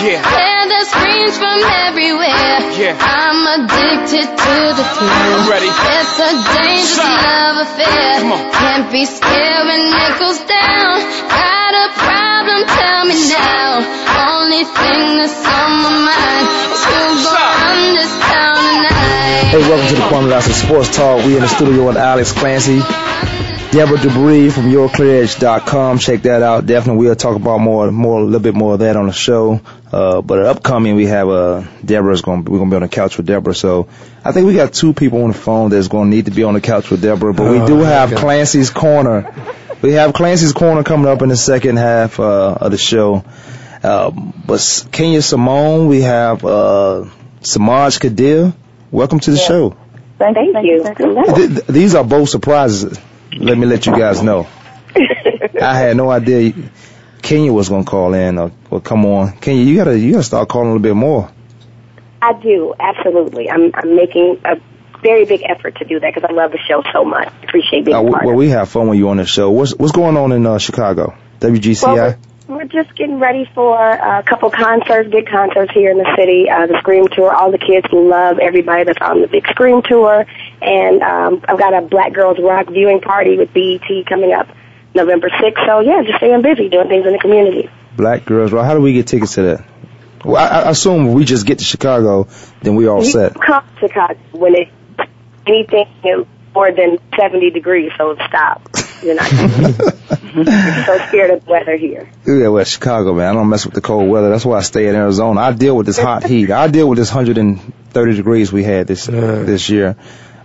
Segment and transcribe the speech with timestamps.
[0.00, 0.22] Yeah.
[0.22, 1.58] Hear the screams from
[1.90, 2.56] everywhere.
[2.78, 2.96] Yeah.
[2.96, 5.10] I'm addicted to the thrill.
[5.10, 5.68] I'm ready.
[5.68, 7.20] It's a dangerous Shot.
[7.20, 8.20] love affair.
[8.22, 8.40] Come on.
[8.54, 10.94] Can't be scared when it goes down.
[11.28, 12.60] Got a problem?
[12.64, 13.84] Tell me now.
[14.40, 17.54] Only thing that's on my mind is who gon' Shot.
[17.60, 19.52] run this town tonight.
[19.52, 21.26] Hey, welcome to the Kwame Lassiter Sports Talk.
[21.26, 22.80] We in the studio with Alex Clancy,
[23.72, 25.98] Deborah Debris from YourClearEdge.com.
[25.98, 26.66] Check that out.
[26.66, 29.60] Definitely, we'll talk about more, more, a little bit more of that on the show.
[29.92, 32.44] Uh, but upcoming, we have uh, Deborah's going.
[32.44, 33.54] We're going to be on the couch with Deborah.
[33.54, 33.86] So
[34.24, 36.42] I think we got two people on the phone that's going to need to be
[36.42, 37.32] on the couch with Deborah.
[37.32, 39.32] But we do have Clancy's corner.
[39.82, 43.24] We have Clancy's corner coming up in the second half uh, of the show.
[43.84, 47.04] Uh, but S- Kenya Simone, we have uh,
[47.42, 48.52] Samaj Kadir.
[48.90, 49.76] Welcome to the show.
[50.18, 50.82] Thank, you.
[50.98, 51.34] Hello.
[51.36, 52.98] Th- th- these are both surprises.
[53.36, 54.46] Let me let you guys know.
[54.96, 56.52] I had no idea
[57.22, 59.32] Kenya was gonna call in or, or come on.
[59.38, 61.30] Kenya, you gotta you gotta start calling a little bit more.
[62.22, 63.50] I do, absolutely.
[63.50, 64.56] I'm, I'm making a
[65.02, 67.32] very big effort to do that because I love the show so much.
[67.44, 69.50] Appreciate being Uh, part well, we have fun when you're on the show.
[69.50, 71.14] What's what's going on in uh, Chicago?
[71.40, 71.82] WGCI.
[71.82, 76.14] Well, we're, we're just getting ready for a couple concerts, big concerts here in the
[76.16, 76.50] city.
[76.50, 77.32] Uh, the Scream Tour.
[77.32, 80.26] All the kids love everybody that's on the big Scream Tour.
[80.62, 84.48] And um, I've got a Black Girls Rock viewing party with BET coming up
[84.94, 85.66] November 6th.
[85.66, 87.70] So, yeah, just staying busy doing things in the community.
[87.96, 88.52] Black girls.
[88.52, 88.64] Right?
[88.64, 89.64] How do we get tickets to that?
[90.24, 92.28] Well, I, I assume we just get to Chicago,
[92.62, 93.34] then we all You set.
[93.34, 94.68] come to Chicago when it
[95.46, 95.86] anything
[96.54, 98.68] more than 70 degrees, so stop.
[99.02, 100.44] You're not You're
[100.84, 102.10] so scared of the weather here.
[102.26, 103.28] Yeah, well, Chicago, man.
[103.28, 104.28] I don't mess with the cold weather.
[104.30, 105.40] That's why I stay in Arizona.
[105.40, 106.50] I deal with this hot heat.
[106.50, 109.96] I deal with this 130 degrees we had this this year.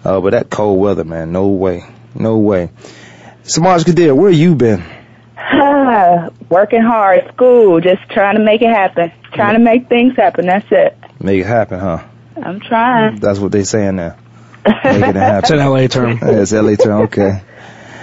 [0.05, 1.83] Uh, but that cold weather, man, no way,
[2.13, 2.69] no way.
[3.43, 4.83] Samaj Kadir, where you been?
[5.38, 9.11] Ah, working hard, school, just trying to make it happen.
[9.33, 10.45] Trying to make things happen.
[10.45, 10.97] That's it.
[11.19, 12.03] Make it happen, huh?
[12.41, 13.19] I'm trying.
[13.19, 14.16] That's what they saying now.
[14.66, 15.38] Making it happen.
[15.39, 15.59] It's happen.
[15.59, 16.19] an LA term.
[16.22, 17.01] Yeah, it's LA term.
[17.03, 17.41] Okay.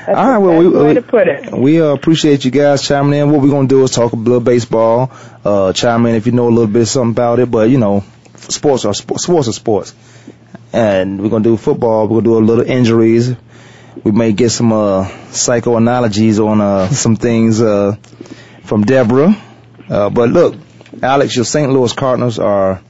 [0.07, 1.53] That's All right, well, we- best way we- to put it.
[1.53, 3.31] We uh, appreciate you guys chiming in.
[3.31, 5.11] What we're gonna do is talk a little baseball.
[5.45, 7.51] Uh, chime in if you know a little bit something about it.
[7.51, 8.03] But you know,
[8.37, 9.25] sports are sports.
[9.25, 9.95] Sports are sports.
[10.73, 12.09] And we're gonna do football.
[12.09, 13.35] We're gonna do a little injuries.
[14.05, 17.97] We may get some uh, psychoanalogies on uh, some things uh,
[18.65, 19.37] from Deborah.
[19.89, 20.57] Uh, but look,
[21.03, 21.71] Alex, your St.
[21.71, 22.81] Louis Cardinals are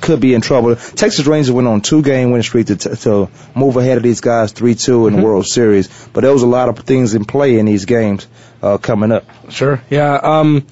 [0.00, 0.76] could be in trouble.
[0.76, 4.52] Texas Rangers went on two game winning streak to, to move ahead of these guys
[4.52, 5.88] 3-2 in the World Series.
[6.12, 8.28] But there was a lot of things in play in these games
[8.62, 9.24] uh, coming up.
[9.50, 9.82] Sure.
[9.90, 10.14] Yeah.
[10.14, 10.66] Um,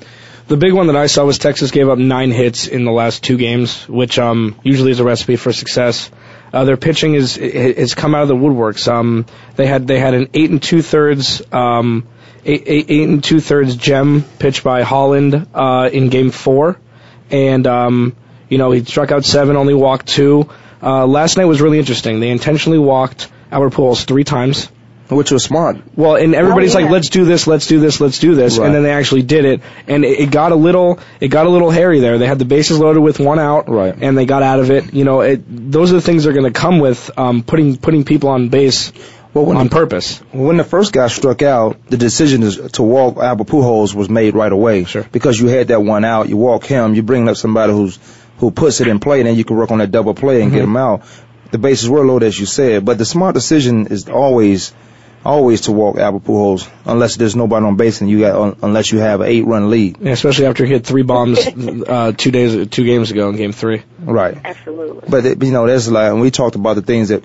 [0.47, 3.23] the big one that I saw was Texas gave up nine hits in the last
[3.23, 6.11] two games, which um, usually is a recipe for success.
[6.53, 8.87] Uh, their pitching is has come out of the woodworks.
[8.87, 12.07] Um, they had they had an eight and two thirds um,
[12.45, 16.79] eight, eight, eight and two thirds gem pitched by Holland uh, in game four,
[17.31, 18.15] and um,
[18.49, 20.49] you know he struck out seven, only walked two.
[20.83, 22.21] Uh, last night was really interesting.
[22.21, 24.69] They intentionally walked Albert Pujols three times.
[25.11, 25.77] Which was smart.
[25.97, 26.85] Well, and everybody's Oh, yeah.
[26.87, 28.67] like, let's do this, let's do this, let's do this, Right.
[28.67, 31.51] and then they actually did it, and it, it got a little, it got a
[31.51, 32.17] little hairy there.
[32.17, 33.95] They had the bases loaded with one out, Right.
[34.01, 34.95] and they got out of it.
[34.95, 37.77] You know, it, those are the things that are going to come with um, putting
[37.77, 38.93] putting people on base
[39.35, 40.21] Well, when on the, purpose.
[40.33, 44.35] when the first guy struck out, the decision is to walk Albert Pujols was made
[44.35, 44.85] right away.
[44.85, 45.05] Sure.
[45.13, 47.99] Because you had that one out, you walk him, you bring up somebody who's
[48.39, 50.51] who puts it in play, and then you can work on that double play and
[50.51, 51.03] get him out.
[51.51, 54.73] The bases were loaded, as you said, but the smart decision is always
[55.25, 58.93] always to walk Albert Pujols unless there's nobody on base and you got un, unless
[58.93, 59.99] you have an eight run lead.
[60.01, 63.53] Yeah, especially after he hit three bombs uh, two days, two games ago in Game
[63.53, 63.83] Three.
[63.99, 64.39] Right.
[64.45, 65.09] Absolutely.
[65.09, 67.25] But it, you know, there's like, and we talked about the things that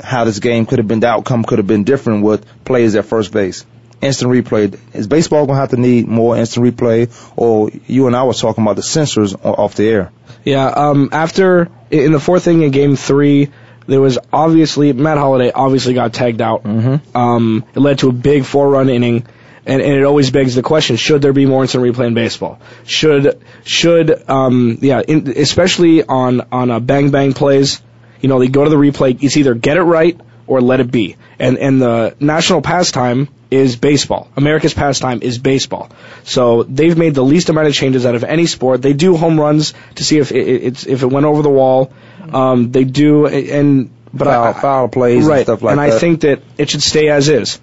[0.00, 3.04] how this game could have been, the outcome could have been different with players at
[3.04, 3.64] first base.
[4.00, 4.76] Instant replay.
[4.94, 8.64] Is baseball gonna have to need more instant replay, or you and I were talking
[8.64, 10.12] about the sensors off the air?
[10.44, 10.66] Yeah.
[10.66, 13.50] Um, after in the fourth inning in Game Three,
[13.86, 16.64] there was obviously Matt Holliday obviously got tagged out.
[16.64, 17.16] Mm-hmm.
[17.16, 19.26] Um, it led to a big four-run inning,
[19.66, 22.60] and, and it always begs the question: Should there be more instant replay in baseball?
[22.84, 27.82] Should should um, yeah, in, especially on on uh, bang bang plays,
[28.20, 29.22] you know, they go to the replay.
[29.22, 31.16] It's either get it right or let it be.
[31.38, 34.28] and and the national pastime is baseball.
[34.36, 35.90] America's pastime is baseball.
[36.24, 38.80] So they've made the least amount of changes out of any sport.
[38.80, 41.92] They do home runs to see if it, it's if it went over the wall.
[42.32, 45.84] Um, they do and but foul, I, foul plays right, and stuff like and that.
[45.84, 47.60] And I think that it should stay as is.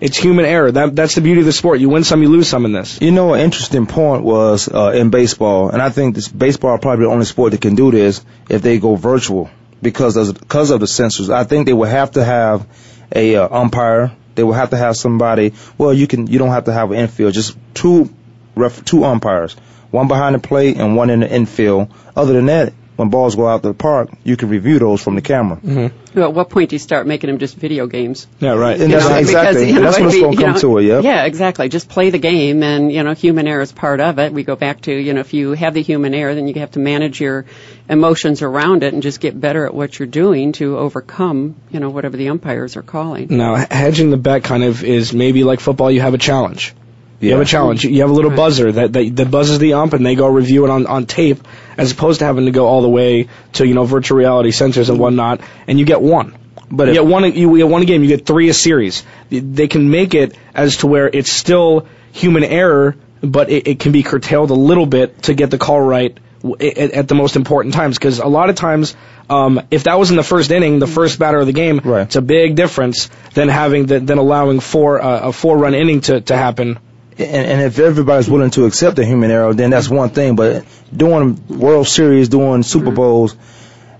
[0.00, 0.70] It's human error.
[0.70, 1.80] That that's the beauty of the sport.
[1.80, 3.00] You win some, you lose some in this.
[3.00, 7.06] You know, an interesting point was uh, in baseball, and I think this baseball probably
[7.06, 9.50] the only sport that can do this if they go virtual
[9.84, 11.32] because of because of the sensors.
[11.32, 12.66] I think they would have to have
[13.14, 14.10] a uh, umpire.
[14.34, 15.54] They would have to have somebody.
[15.78, 17.34] Well, you can you don't have to have an infield.
[17.34, 18.12] Just two
[18.56, 19.54] ref, two umpires,
[19.92, 21.92] one behind the plate and one in the infield.
[22.16, 25.22] Other than that, when balls go out the park, you can review those from the
[25.22, 25.56] camera.
[25.56, 26.18] Mm-hmm.
[26.18, 28.28] Well, at what point do you start making them just video games?
[28.38, 28.80] Yeah, right.
[28.80, 30.78] And that's know, exactly because, you know, that's it'd what's going to come know, to
[30.78, 30.82] it.
[30.84, 31.04] Yep.
[31.04, 31.68] Yeah, exactly.
[31.68, 34.32] Just play the game, and you know, human error is part of it.
[34.32, 36.70] We go back to you know, if you have the human error, then you have
[36.72, 37.46] to manage your
[37.88, 41.90] emotions around it and just get better at what you're doing to overcome you know
[41.90, 43.26] whatever the umpires are calling.
[43.30, 45.90] Now, hedging the bet kind of is maybe like football.
[45.90, 46.74] You have a challenge.
[47.20, 47.84] You have a challenge.
[47.84, 48.36] You have a little Right.
[48.36, 51.38] buzzer that, that that buzzes the ump, and they go review it on on tape,
[51.76, 54.88] as opposed to having to go all the way to you know virtual reality sensors
[54.88, 56.36] and whatnot, and you get one.
[56.70, 57.32] But you get one.
[57.34, 58.02] You get one game.
[58.02, 59.04] You get three a series.
[59.30, 63.92] They can make it as to where it's still human error, but it, it can
[63.92, 66.16] be curtailed a little bit to get the call right
[66.60, 67.98] at, at the most important times.
[67.98, 68.96] Because a lot of times,
[69.28, 72.02] um, if that was in the first inning, the first batter of the game, Right.
[72.02, 76.00] it's a big difference than having the, than allowing four uh, a four run inning
[76.02, 76.78] to to happen.
[77.18, 80.36] And, and if everybody's willing to accept the human error, then that's one thing.
[80.36, 80.64] But
[80.94, 83.36] doing World Series, doing Super Bowls,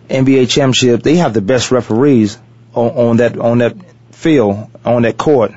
[0.09, 2.39] NBA championship, they have the best referees
[2.75, 3.77] on, on that on that
[4.13, 5.53] field, on that court.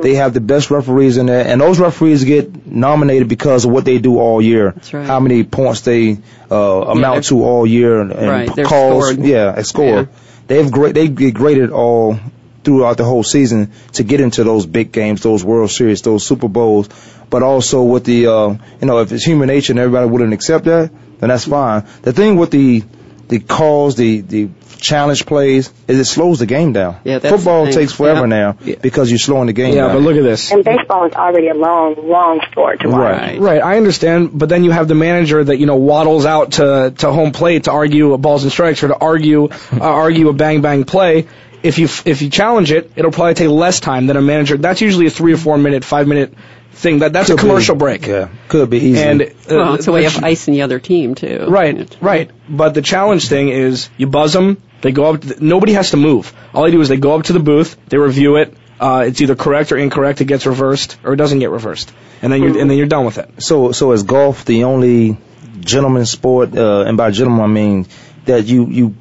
[0.00, 3.84] They have the best referees in there, and those referees get nominated because of what
[3.84, 4.70] they do all year.
[4.72, 5.06] That's right.
[5.06, 6.16] How many points they
[6.50, 9.10] uh, amount they're- to all year, and, and Right, calls.
[9.10, 9.26] scored.
[9.26, 9.86] Yeah, a score.
[9.86, 10.04] Yeah.
[10.46, 10.94] They've great.
[10.94, 12.18] They get graded all
[12.64, 16.48] throughout the whole season to get into those big games, those World Series, those Super
[16.48, 16.88] Bowls.
[17.30, 18.48] But also with the, uh,
[18.80, 21.84] you know, if it's human nature and everybody wouldn't accept that, then that's fine.
[22.02, 22.82] The thing with the
[23.28, 24.48] the calls, the the
[24.78, 26.96] challenge plays, is it slows the game down.
[27.04, 27.80] Yeah, that's Football the thing.
[27.80, 28.26] takes forever Yeah.
[28.26, 28.74] now Yeah.
[28.82, 29.94] because you're slowing the game Yeah, down.
[29.94, 30.50] but look at this.
[30.52, 32.98] And baseball is already a long, long sport to watch.
[32.98, 33.40] Right.
[33.40, 36.92] Right, I understand, but then you have the manager that you know waddles out to
[36.98, 40.60] to home plate to argue balls and strikes or to argue uh, argue a bang
[40.60, 41.26] bang play.
[41.62, 44.56] If you if you challenge it, it'll probably take less time than a manager.
[44.56, 46.34] That's usually a three or four minute, five minute
[46.72, 47.00] thing.
[47.00, 47.78] That that's Could a commercial be.
[47.80, 48.06] break.
[48.06, 49.00] Yeah, could be easy.
[49.00, 51.46] And uh, Well, it's a way of icing the other team too.
[51.48, 52.30] Right, right.
[52.48, 54.60] But the challenge thing is you buzz them.
[54.80, 55.20] They go up.
[55.20, 56.32] To nobody has to move.
[56.52, 57.76] All they do is they go up to the booth.
[57.88, 58.54] They review it.
[58.80, 60.20] Uh, it's either correct or incorrect.
[60.20, 63.04] It gets reversed or it doesn't get reversed, and then you're and then you're done
[63.04, 63.40] with it.
[63.40, 65.16] So, so is golf the only
[65.60, 66.56] gentleman sport?
[66.56, 67.86] Uh, and by gentleman, I mean
[68.24, 68.94] that you you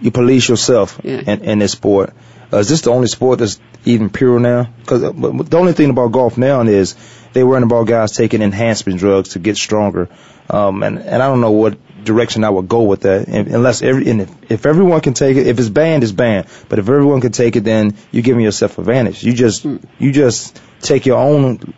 [0.00, 1.20] you police yourself Yeah.
[1.26, 2.14] in, in this sport.
[2.52, 4.64] Uh, is this the only sport that's even pure now?
[4.80, 6.94] Because the only thing about golf now is
[7.34, 10.08] they worrying about guys taking enhancement drugs to get stronger.
[10.48, 13.28] Um, and and I don't know what direction I would go with that.
[13.28, 16.46] And, unless every and if, if everyone can take it, if it's banned, it's banned.
[16.70, 19.22] But if everyone can take it, then you're giving yourself advantage.
[19.22, 19.64] You just
[19.98, 21.74] you just take your own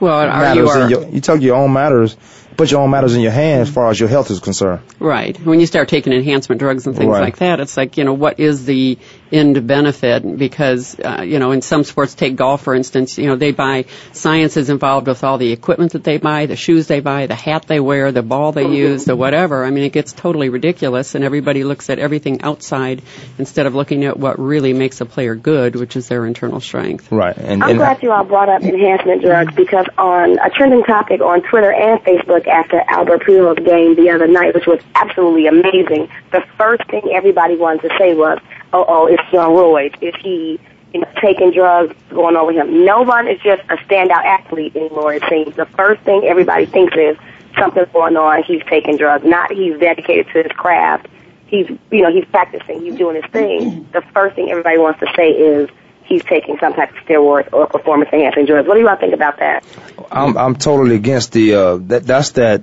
[0.00, 2.16] Well, are you are your, you take your own matters,
[2.56, 4.80] put your own matters in your hands as far as your health is concerned.
[4.98, 5.38] Right.
[5.38, 7.20] When you start taking enhancement drugs and things Right.
[7.20, 8.98] like that, it's like, you know, what is the
[9.32, 10.38] end benefit?
[10.38, 13.86] Because, uh, you know, in some sports, take golf, for instance, you know, they buy,
[14.12, 17.34] science is involved with all the equipment that they buy, the shoes they buy, the
[17.34, 19.64] hat they wear, the ball they use, the whatever.
[19.64, 23.02] I mean, it gets totally ridiculous and everybody looks at everything outside
[23.38, 27.10] instead of looking at what really makes a player good, which is their internal strength.
[27.10, 27.36] Right.
[27.36, 31.20] And, and I'm glad you all brought up enhancement drugs because on a trending topic
[31.20, 36.08] on Twitter and Facebook after Albert Pujols' game the other night, which was absolutely amazing,
[36.32, 38.38] the first thing everybody wanted to say was,
[38.72, 39.96] "Oh, oh, it's on roids.
[40.02, 40.58] Is he,
[40.92, 45.14] you know, taking drugs going with him?" No one is just a standout athlete anymore.
[45.14, 47.16] It seems the first thing everybody thinks is
[47.58, 48.42] something's going on.
[48.42, 49.24] He's taking drugs.
[49.24, 51.08] Not he's dedicated to his craft.
[51.46, 52.82] He's, you know, he's practicing.
[52.82, 53.88] He's doing his thing.
[53.92, 55.70] The first thing everybody wants to say is
[56.06, 58.66] he's taking some type of steroids or performance enhancing drugs.
[58.66, 59.64] What do you all think about that?
[60.10, 62.62] I'm I'm totally against the uh that that's that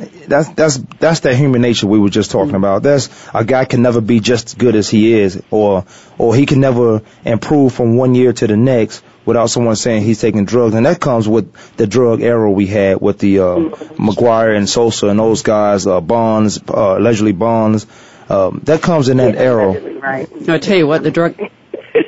[0.00, 2.82] that's that's that's that human nature we were just talking about.
[2.82, 5.84] That's a guy can never be just as good as he is, or
[6.18, 10.20] or he can never improve from one year to the next without someone saying he's
[10.20, 13.56] taking drugs, and that comes with the drug era we had with the uh,
[13.96, 17.86] McGwire and Sosa and those guys, uh, Bonds, uh, allegedly Bonds.
[18.28, 19.72] Um, that comes in that era.
[19.72, 20.28] Right.
[20.48, 21.36] I tell you what, the drug,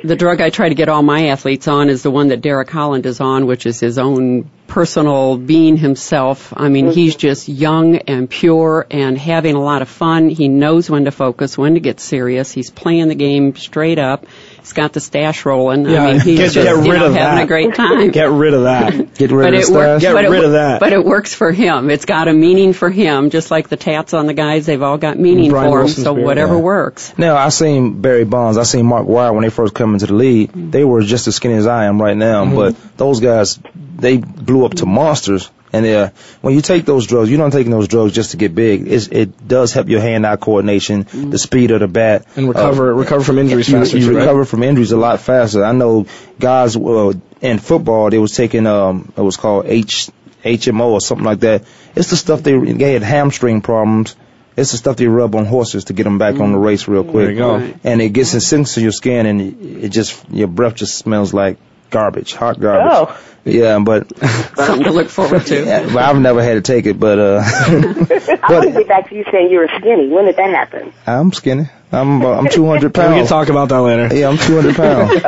[0.03, 2.69] the drug I try to get all my athletes on is the one that Derek
[2.69, 6.53] Holland is on, which is his own personal being himself.
[6.55, 6.93] I mean, mm-hmm.
[6.93, 10.29] he's just young and pure and having a lot of fun.
[10.29, 12.51] He knows when to focus, when to get serious.
[12.51, 14.25] He's playing the game straight up.
[14.63, 15.85] He's got the stash rolling.
[15.85, 17.43] Yeah, I mean, he's get- just get you rid know, of having that.
[17.43, 18.11] a great time.
[18.11, 19.13] Get rid of that.
[19.13, 20.01] Get rid but of it the works.
[20.01, 20.79] Get but it, of that.
[20.79, 21.89] But it works for him.
[21.89, 24.65] It's got a meaning for him, just like the tats on the guys.
[24.65, 25.87] They've all got meaning Brian for him.
[25.89, 26.61] So beard, whatever yeah.
[26.61, 27.13] works.
[27.17, 30.13] Now I seen Barry Bonds, I seen Mark Wire when they first come into the
[30.13, 30.49] league.
[30.51, 30.71] Mm-hmm.
[30.71, 32.55] They were just as skinny as I am right now, mm-hmm.
[32.55, 35.49] but those guys they blew up to monsters.
[35.73, 36.09] And uh,
[36.41, 38.87] when you take those drugs, you're not taking those drugs just to get big.
[38.87, 43.23] It's, it does help your hand-eye coordination, the speed of the bat, and recover recover
[43.23, 43.97] from injuries you, faster.
[43.97, 44.19] you too, right?
[44.19, 45.65] recover from injuries a lot faster.
[45.65, 46.05] I know
[46.39, 50.11] guys uh, in football they was taking um it was called H
[50.43, 51.63] HMO or something like that.
[51.95, 54.15] It's the stuff they they had hamstring problems.
[54.55, 57.03] It's the stuff they rub on horses to get them back on the race real
[57.03, 57.25] quick.
[57.25, 57.73] There you go.
[57.83, 61.33] And it gets it sinks to your skin and it just your breath just smells
[61.33, 61.57] like
[61.93, 62.91] garbage, hot garbage.
[62.91, 63.19] Oh.
[63.45, 64.07] Yeah, but
[64.55, 65.65] Something to look forward to.
[65.65, 69.09] yeah, well, I've never had to take it, but uh, I want to get back
[69.09, 70.07] to you saying you were skinny.
[70.07, 70.93] When did that happen?
[71.05, 71.65] I'm skinny.
[71.91, 73.15] I'm uh, I'm 200 We pounds.
[73.15, 74.15] can talk about that later.
[74.15, 75.21] Yeah, I'm 200 pounds.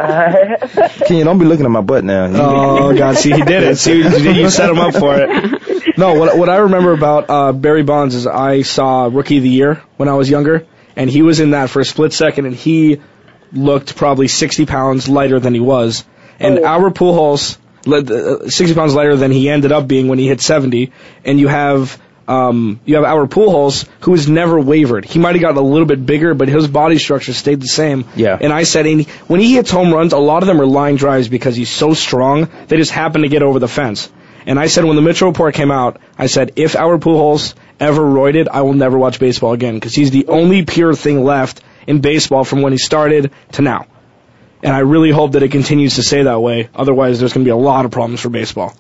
[1.08, 2.26] Ken, don't be looking at my butt now.
[2.34, 3.18] Oh God!
[3.18, 3.78] See, he did it.
[3.78, 5.98] See, you you set him up for it.
[5.98, 9.50] No, what what I remember about uh, Barry Bonds is I saw Rookie of the
[9.50, 12.56] Year when I was younger, and he was in that for a split second, and
[12.56, 13.02] he
[13.52, 16.04] looked probably 60 pounds lighter than he was,
[16.40, 20.28] and our Pujols, le- uh, 60 pounds lighter than he ended up being when he
[20.28, 20.92] hit 70,
[21.24, 22.02] and you have.
[22.28, 25.06] Um, you have our Pujols, who has never wavered.
[25.06, 28.04] He might have gotten a little bit bigger, but his body structure stayed the same.
[28.16, 28.36] Yeah.
[28.42, 30.96] And I said, and when he hits home runs, a lot of them are line
[30.96, 32.50] drives because he's so strong.
[32.68, 34.12] They just happen to get over the fence.
[34.48, 38.02] And I said, when the Mitchell report came out, I said, if our Pujols ever
[38.02, 42.02] roided, I will never watch baseball again because he's the only pure thing left in
[42.02, 43.88] baseball from when he started to now.
[44.64, 46.70] And I really hope that it continues to stay that way.
[46.74, 48.76] Otherwise, there's going to be a lot of problems for baseball.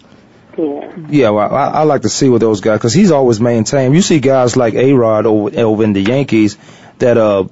[0.57, 0.95] Yeah.
[1.09, 3.93] Yeah, well, I, I like to see with those guys because he's always maintained.
[3.93, 6.57] You see guys like A Rod over, over in the Yankees
[6.99, 7.43] that uh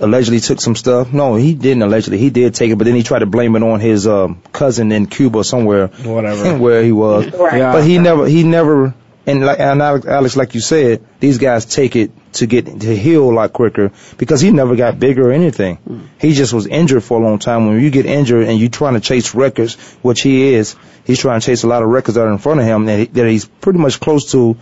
[0.00, 1.12] allegedly took some stuff.
[1.12, 2.18] No, he didn't allegedly.
[2.18, 4.90] He did take it, but then he tried to blame it on his um, cousin
[4.92, 6.58] in Cuba somewhere, Whatever.
[6.58, 7.30] where he was.
[7.32, 7.58] Right.
[7.58, 7.72] Yeah.
[7.72, 8.94] But he never, he never,
[9.26, 13.30] and like and Alex, like you said, these guys take it to get to heal
[13.30, 16.10] a lot quicker because he never got bigger or anything.
[16.18, 17.66] He just was injured for a long time.
[17.66, 20.74] When you get injured and you're trying to chase records, which he is,
[21.04, 22.98] he's trying to chase a lot of records that are in front of him that,
[22.98, 24.56] he, that he's pretty much close to.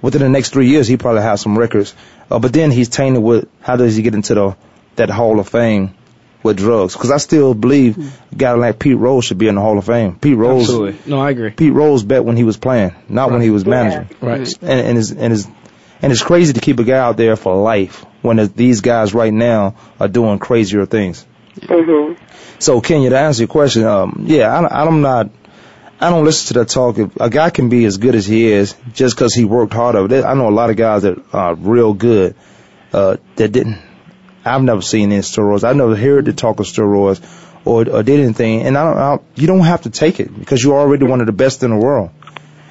[0.00, 1.94] Within the next three years, he probably have some records.
[2.28, 4.56] Uh, but then he's tainted with how does he get into the
[4.96, 5.94] that Hall of Fame
[6.42, 6.94] with drugs?
[6.94, 7.98] Because I still believe
[8.32, 10.16] a guy like Pete Rose should be in the Hall of Fame.
[10.18, 10.62] Pete Rose.
[10.62, 10.98] Absolutely.
[11.10, 11.50] No, I agree.
[11.50, 14.08] Pete Rose bet when he was playing, not when he was managing.
[14.20, 14.52] Right.
[14.62, 15.46] And and it's and it's
[16.00, 19.32] and it's crazy to keep a guy out there for life when these guys right
[19.32, 21.24] now are doing crazier things.
[21.60, 22.16] Mhm.
[22.58, 25.30] So Kenya, to answer your question, um, yeah, I, I'm not.
[26.00, 26.98] I don't listen to that talk.
[26.98, 30.08] If a guy can be as good as he is just because he worked harder.
[30.08, 32.34] There- I know a lot of guys that are real good
[32.92, 33.78] uh, that didn't.
[34.44, 35.64] I've never seen any steroids.
[35.64, 37.22] I've never heard the talk of steroids
[37.64, 38.62] or, or did anything.
[38.62, 39.22] And I don't, I don't.
[39.36, 41.76] You don't have to take it because you're already one of the best in the
[41.76, 42.10] world.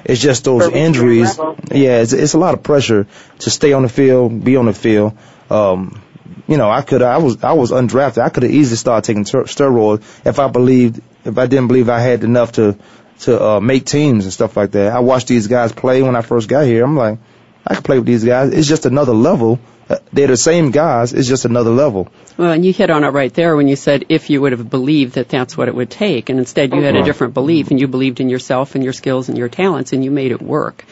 [0.04, 1.38] It's just those Perfect injuries.
[1.70, 3.06] Yeah, it's, it's a lot of pressure
[3.40, 5.16] to stay on the field, be on the field.
[5.48, 6.02] Um,
[6.48, 8.18] you know, I could, I was, I was undrafted.
[8.22, 11.88] I could have easily started taking ter- steroids if I believed, if I didn't believe
[11.88, 12.76] I had enough to,
[13.20, 14.92] to uh, make teams and stuff like that.
[14.92, 16.84] I watched these guys play when I first got here.
[16.84, 17.18] I'm like,
[17.64, 18.52] I could play with these guys.
[18.52, 19.60] It's just another level.
[19.88, 21.12] Uh, They're the same guys.
[21.12, 22.08] It's just another level.
[22.36, 24.70] Well, and you hit on it right there when you said if you would have
[24.70, 27.80] believed that that's what it would take, and instead you had a different belief, and
[27.80, 30.84] you believed in yourself and your skills and your talents, and you made it work.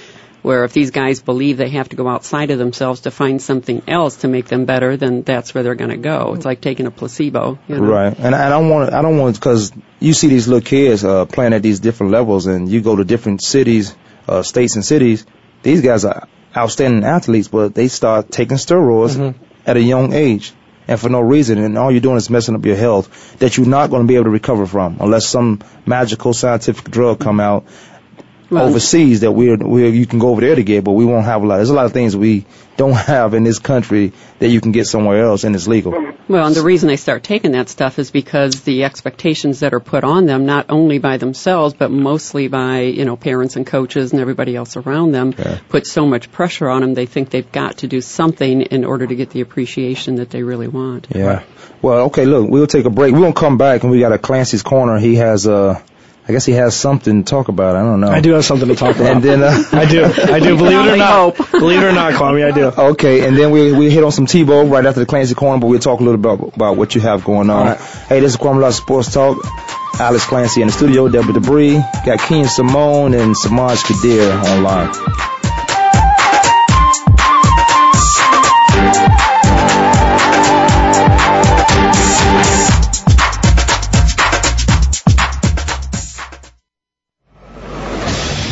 [0.42, 3.82] Where if these guys believe they have to go outside of themselves to find something
[3.86, 6.32] else to make them better, then that's where they're going to go.
[6.34, 7.58] It's like taking a placebo.
[7.68, 7.82] You know?
[7.82, 11.26] Right, and I don't want I don't want because you see these little kids uh,
[11.26, 13.94] playing at these different levels, and you go to different cities,
[14.28, 15.26] uh, states, and cities.
[15.62, 16.26] These guys are
[16.56, 19.44] outstanding athletes, but they start taking steroids mm-hmm.
[19.66, 20.52] at a young age,
[20.88, 23.66] and for no reason, and all you're doing is messing up your health that you're
[23.66, 27.64] not going to be able to recover from unless some magical scientific drug come out
[28.50, 31.24] Well, overseas that we're, we're you can go over there to get, but we won't
[31.24, 31.56] have a lot.
[31.56, 34.86] There's a lot of things we don't have in this country that you can get
[34.86, 35.92] somewhere else, and it's legal.
[36.28, 39.80] Well, and the reason they start taking that stuff is because the expectations that are
[39.80, 44.12] put on them, not only by themselves, but mostly by, you know, parents and coaches
[44.12, 45.58] and everybody else around them, Yeah.
[45.68, 49.06] put so much pressure on them, they think they've got to do something in order
[49.06, 51.08] to get the appreciation that they really want.
[51.14, 51.42] Yeah.
[51.82, 53.12] Well, okay, look, we'll take a break.
[53.12, 54.98] We're going to come back and we got a Clancy's Corner.
[54.98, 55.80] He has, uh,
[56.30, 57.74] I guess he has something to talk about.
[57.74, 58.08] I don't know.
[58.08, 59.16] I do have something to talk about.
[59.16, 60.04] And then, uh, I do.
[60.04, 60.56] I do.
[60.56, 61.36] Believe it or not.
[61.36, 61.50] hope.
[61.50, 62.66] Believe it or not, Kwame, I do.
[62.66, 65.66] Okay, and then we we hit on some Tebow right after the Clancy Corner, but
[65.66, 67.56] we'll talk a little bit about, about what you have going on.
[67.58, 67.80] All right.
[67.80, 69.38] Hey, this is Kwame Lassiter Sports Talk.
[69.98, 71.74] Alex Clancy in the studio, Deborah Debris,
[72.06, 74.94] got Keen Simone and Samaj Kadir online.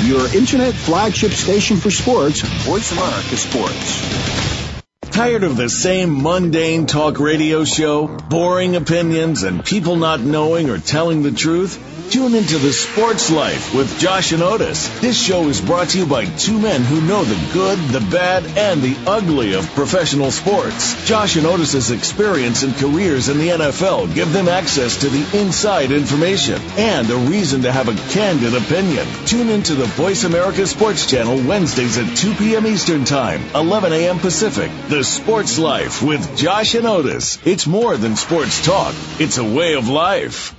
[0.09, 4.81] Your internet flagship station for sports, Voice America Sports.
[5.03, 10.79] Tired of the same mundane talk radio show, boring opinions, and people not knowing or
[10.79, 11.77] telling the truth?
[12.11, 14.89] Tune into The Sports Life with Josh and Otis.
[15.01, 18.47] This show is brought to you by two men who know the good, the bad,
[18.57, 21.07] and the ugly of professional sports.
[21.07, 25.91] Josh and Otis's experience and careers in the NFL give them access to the inside
[25.91, 29.07] information and a reason to have a candid opinion.
[29.27, 32.67] Tune into the Voice America Sports Channel Wednesdays at 2 p.m.
[32.67, 34.19] Eastern Time, 11 a.m.
[34.19, 34.71] Pacific.
[34.89, 37.39] The Sports Life with Josh and Otis.
[37.47, 38.95] It's more than sports talk.
[39.21, 40.58] It's a way of life.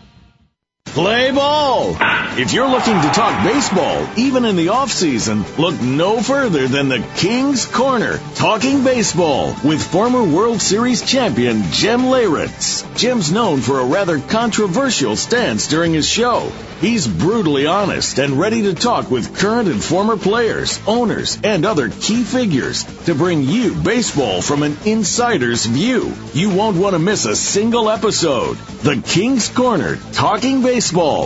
[0.93, 1.95] Play ball!
[2.35, 6.89] If you're looking to talk baseball, even in the off season, look no further than
[6.89, 12.83] the King's Corner, talking baseball with former World Series champion Jim Leyritz.
[12.97, 16.51] Jim's known for a rather controversial stance during his show.
[16.81, 21.89] He's brutally honest and ready to talk with current and former players, owners, and other
[21.89, 26.13] key figures to bring you baseball from an insider's view.
[26.33, 28.55] You won't want to miss a single episode.
[28.81, 30.78] The King's Corner, talking baseball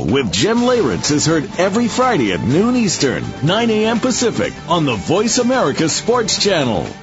[0.03, 3.99] with Jim Leyritz is heard every Friday at noon Eastern, 9 a.m.
[3.99, 7.02] Pacific on the Voice America Sports Channel.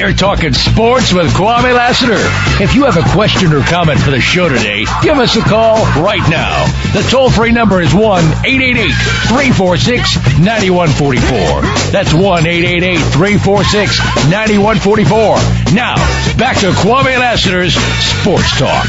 [0.00, 2.16] You're talking sports with Kwame Lassiter.
[2.64, 5.76] If you have a question or comment for the show today, give us a call
[6.02, 6.64] right now.
[6.94, 8.92] The toll free number is 1 888
[9.28, 11.92] 346 9144.
[11.92, 13.98] That's 1 888 346
[14.30, 15.74] 9144.
[15.76, 15.96] Now,
[16.38, 18.86] back to Kwame Lassiter's Sports Talk.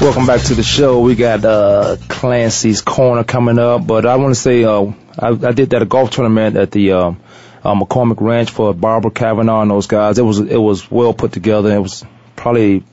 [0.00, 1.02] Welcome back to the show.
[1.02, 5.52] We got uh, Clancy's Corner coming up, but I want to say uh, I, I
[5.52, 7.12] did that a golf tournament at the uh,
[7.66, 10.18] uh, McCormick Ranch for Barbara Kavanaugh and those guys.
[10.18, 11.74] It was it was well put together.
[11.74, 12.04] It was
[12.36, 12.84] probably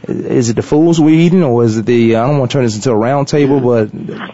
[0.08, 2.64] is it the fools we eating or is it the I don't want to turn
[2.64, 3.94] this into a round table, but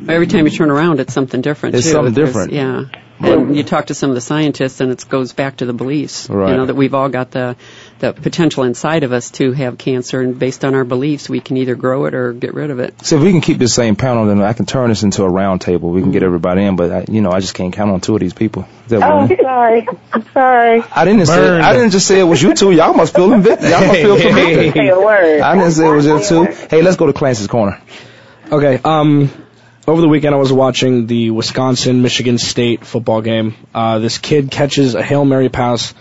[0.09, 1.75] Every time you turn around, it's something different.
[1.75, 1.91] It's too.
[1.91, 2.53] something There's- different.
[2.53, 2.85] Yeah.
[3.19, 6.29] And you talk to some of the scientists, and it goes back to the beliefs.
[6.29, 6.49] Right.
[6.51, 7.55] You know that we've all got the
[8.03, 11.55] the potential inside of us to have cancer, and based on our beliefs, we can
[11.55, 13.01] either grow it or get rid of it.
[13.05, 15.29] so if we can keep this same panel, then I can turn this into a
[15.29, 15.89] round table.
[15.91, 18.13] We can get everybody in, but I, you know I just can't count on two
[18.15, 18.67] of these people.
[18.85, 19.31] Is that Oh, one?
[19.31, 19.87] I'm sorry.
[20.11, 20.83] I'm sorry.
[20.91, 22.71] I didn't say I didn't just say it was you two.
[22.71, 23.69] Y'all must feel convicted.
[23.69, 24.89] Y'all must feel Say convicted.
[24.89, 25.39] a word.
[25.39, 26.43] I didn't say it was you two.
[26.69, 27.81] Hey, let's go to Clancy's corner.
[28.51, 28.79] Okay.
[28.83, 29.31] Um,
[29.87, 33.55] over the weekend, I was watching the Wisconsin Michigan State football game.
[33.73, 35.93] Uh, this kid catches a hail mary pass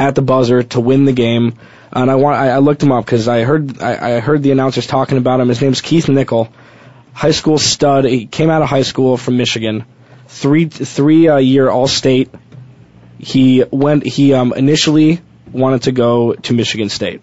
[0.00, 1.54] at the buzzer to win the game,
[1.92, 4.50] and I want I, I looked him up because I heard I, I heard the
[4.50, 5.48] announcers talking about him.
[5.48, 6.48] His name's Keith Nichol,
[7.12, 8.06] high school stud.
[8.06, 9.84] He came out of high school from Michigan,
[10.26, 12.30] three three uh, year All State.
[13.18, 14.06] He went.
[14.06, 15.20] He um, initially
[15.52, 17.20] wanted to go to Michigan State.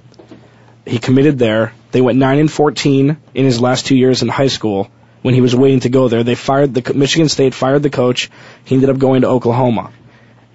[0.86, 1.74] He committed there.
[1.92, 4.92] They went nine and fourteen in his last two years in high school.
[5.24, 8.30] When he was waiting to go there, they fired the Michigan State fired the coach.
[8.66, 9.92] He ended up going to Oklahoma.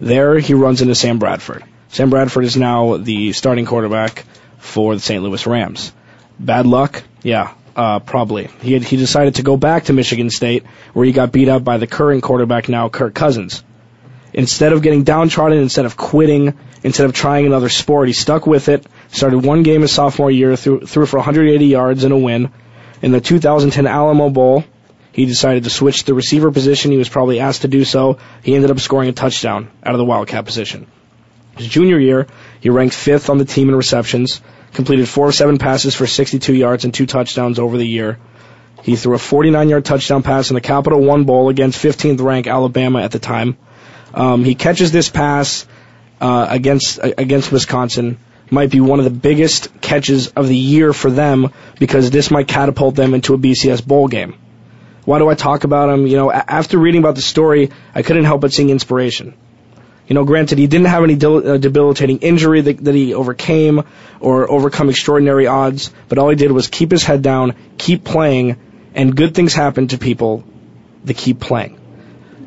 [0.01, 1.65] There, he runs into Sam Bradford.
[1.93, 4.25] Sam Bradford is now the starting quarterback
[4.57, 5.23] for the St.
[5.23, 5.93] Louis Rams.
[6.41, 8.49] Bad luck, yeah, uh, probably.
[8.63, 11.65] He had, he decided to go back to Michigan State, where he got beat up
[11.65, 13.63] by the current quarterback now, Kirk Cousins.
[14.33, 18.71] Instead of getting downtrodden, instead of quitting, instead of trying another sport, he stuck with
[18.71, 18.87] it.
[19.11, 22.51] Started one game his sophomore year, threw, threw for 180 yards and a win.
[23.03, 24.65] In the 2010 Alamo Bowl,
[25.13, 26.91] he decided to switch the receiver position.
[26.91, 28.17] He was probably asked to do so.
[28.43, 30.87] He ended up scoring a touchdown out of the Wildcat position.
[31.57, 32.27] His junior year,
[32.61, 34.41] he ranked fifth on the team in receptions,
[34.73, 38.19] completed four of seven passes for 62 yards and two touchdowns over the year.
[38.83, 43.01] He threw a 49-yard touchdown pass in the Capital One Bowl against 15th ranked Alabama
[43.01, 43.57] at the time.
[44.13, 45.67] Um, he catches this pass
[46.21, 48.19] uh, against against Wisconsin.
[48.51, 52.49] Might be one of the biggest catches of the year for them because this might
[52.49, 54.35] catapult them into a BCS bowl game.
[55.05, 56.07] Why do I talk about him?
[56.07, 59.35] You know, after reading about the story, I couldn't help but seeing inspiration.
[60.13, 63.83] You know, granted, he didn't have any dil- uh, debilitating injury that, that he overcame
[64.21, 68.59] or overcome extraordinary odds, but all he did was keep his head down, keep playing,
[68.95, 70.45] and good things happen to people
[71.05, 71.81] that keep playing.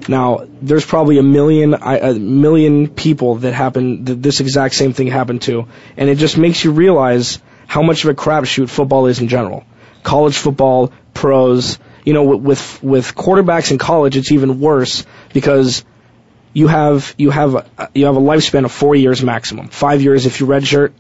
[0.07, 5.07] Now, there's probably a million, a million people that happen, that this exact same thing
[5.07, 9.21] happened to, and it just makes you realize how much of a crapshoot football is
[9.21, 9.65] in general.
[10.03, 15.83] College football, pros, you know, with, with quarterbacks in college, it's even worse because
[16.55, 19.67] you have, you have, a, you have a lifespan of four years maximum.
[19.67, 20.93] Five years if you redshirt,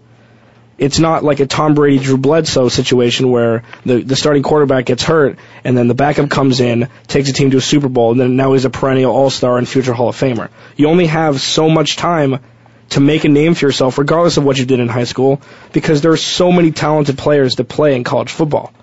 [0.77, 5.03] it's not like a Tom Brady, Drew Bledsoe situation where the the starting quarterback gets
[5.03, 8.19] hurt and then the backup comes in, takes a team to a Super Bowl, and
[8.19, 10.49] then now he's a perennial All Star and future Hall of Famer.
[10.75, 12.41] You only have so much time
[12.89, 15.41] to make a name for yourself, regardless of what you did in high school,
[15.71, 18.73] because there are so many talented players that play in college football.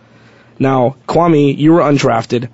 [0.59, 2.49] Now, Kwame, you were undrafted.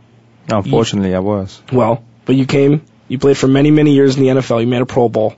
[0.48, 1.62] Unfortunately, I was.
[1.72, 4.60] Well, but you came, you played for many, many years in the NFL.
[4.60, 5.34] You made a Pro Bowl.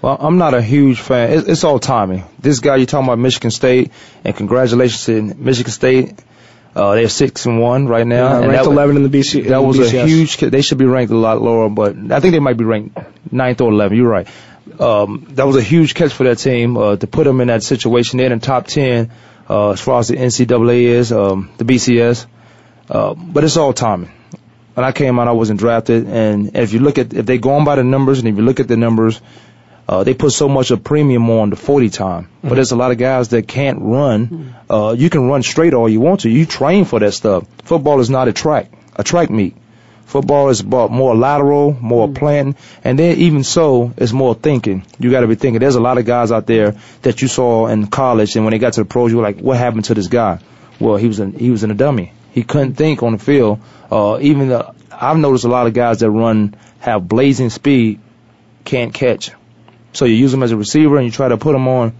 [0.00, 1.30] Well, I'm not a huge fan.
[1.30, 2.24] It's, it's all timing.
[2.40, 3.92] This guy you're talking about, Michigan State,
[4.24, 6.18] and congratulations to Michigan State.
[6.74, 8.30] Uh, they're six and one right now.
[8.30, 9.44] Yeah, and ranked that 11 in the BC.
[9.44, 10.02] That in was BCS.
[10.02, 10.36] a huge.
[10.38, 12.98] They should be ranked a lot lower, but I think they might be ranked
[13.30, 13.96] ninth or 11.
[13.96, 14.26] You're right.
[14.80, 17.62] Um, that was a huge catch for that team uh, to put them in that
[17.62, 18.16] situation.
[18.18, 19.10] They're in the top ten
[19.48, 22.26] uh, as far as the NCAA is, um, the BCS.
[22.88, 24.10] Uh, but it's all timing.
[24.74, 27.54] When I came out, I wasn't drafted, and if you look at if they go
[27.54, 29.20] on by the numbers, and if you look at the numbers,
[29.88, 32.28] uh, they put so much of premium on the 40 time.
[32.42, 34.54] But there's a lot of guys that can't run.
[34.70, 36.30] Uh, you can run straight all you want to.
[36.30, 37.46] You train for that stuff.
[37.64, 39.56] Football is not a track, a track meet.
[40.06, 44.84] Football is about more lateral, more planting, and then even so, it's more thinking.
[44.98, 45.60] You got to be thinking.
[45.60, 48.58] There's a lot of guys out there that you saw in college, and when they
[48.58, 50.38] got to the pros, you were like, "What happened to this guy?"
[50.80, 52.12] Well, he was in, he was in a dummy.
[52.32, 53.60] He couldn't think on the field.
[53.90, 58.00] Uh, even the, I've noticed a lot of guys that run have blazing speed,
[58.64, 59.30] can't catch.
[59.92, 61.94] So you use them as a receiver and you try to put them on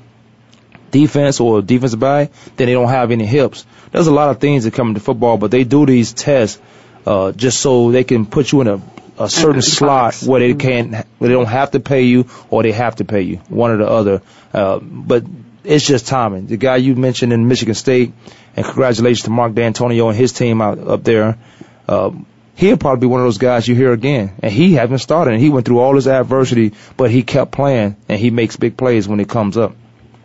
[0.90, 3.66] defense or defensive back, then they don't have any hips.
[3.90, 6.60] There's a lot of things that come into football, but they do these tests
[7.06, 8.80] uh, just so they can put you in a,
[9.18, 12.72] a certain slot where they can't, where they don't have to pay you or they
[12.72, 14.22] have to pay you, one or the other.
[14.52, 15.24] Uh, but
[15.64, 16.46] it's just timing.
[16.46, 18.12] The guy you mentioned in Michigan State,
[18.56, 21.38] and congratulations to Mark Dantonio and his team out up there.
[21.88, 22.10] Uh,
[22.56, 24.32] he'll probably be one of those guys you hear again.
[24.42, 27.96] And he hasn't started, and he went through all his adversity, but he kept playing,
[28.08, 29.74] and he makes big plays when it comes up.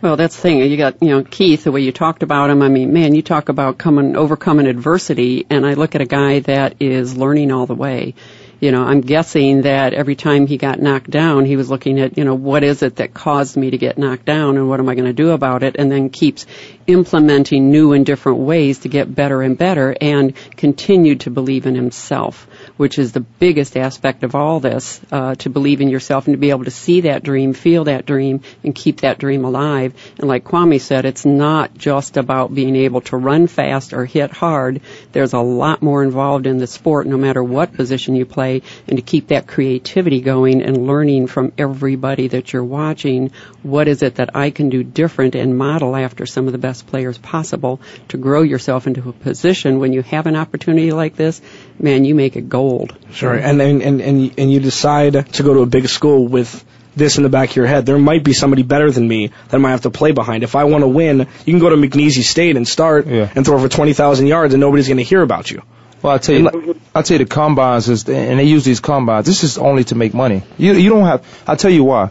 [0.00, 0.58] Well, that's the thing.
[0.58, 2.62] You got, you know, Keith, the way you talked about him.
[2.62, 6.38] I mean, man, you talk about coming, overcoming adversity, and I look at a guy
[6.40, 8.14] that is learning all the way.
[8.60, 12.18] You know, I'm guessing that every time he got knocked down, he was looking at,
[12.18, 14.88] you know, what is it that caused me to get knocked down and what am
[14.88, 15.76] I going to do about it?
[15.78, 16.44] And then keeps
[16.88, 21.76] implementing new and different ways to get better and better and continued to believe in
[21.76, 26.34] himself, which is the biggest aspect of all this, uh, to believe in yourself and
[26.34, 29.92] to be able to see that dream, feel that dream, and keep that dream alive.
[30.18, 34.30] And like Kwame said, it's not just about being able to run fast or hit
[34.30, 34.80] hard.
[35.12, 38.96] There's a lot more involved in the sport, no matter what position you play, and
[38.96, 44.14] to keep that creativity going and learning from everybody that you're watching, what is it
[44.16, 48.16] that I can do different and model after some of the best players possible to
[48.16, 51.40] grow yourself into a position when you have an opportunity like this,
[51.80, 52.96] man, you make it gold.
[53.12, 56.64] Sure, and and and and and you decide to go to a big school with
[56.96, 57.86] this in the back of your head.
[57.86, 60.42] There might be somebody better than me that I might have to play behind.
[60.42, 63.58] If I want to win, you can go to McNeese State and start and throw
[63.58, 65.62] for twenty thousand yards, and nobody's going to hear about you.
[66.02, 69.26] Well, I tell you, I tell you, the combines is, and they use these combines.
[69.26, 70.42] This is only to make money.
[70.56, 71.26] You you don't have.
[71.46, 72.10] I tell you why.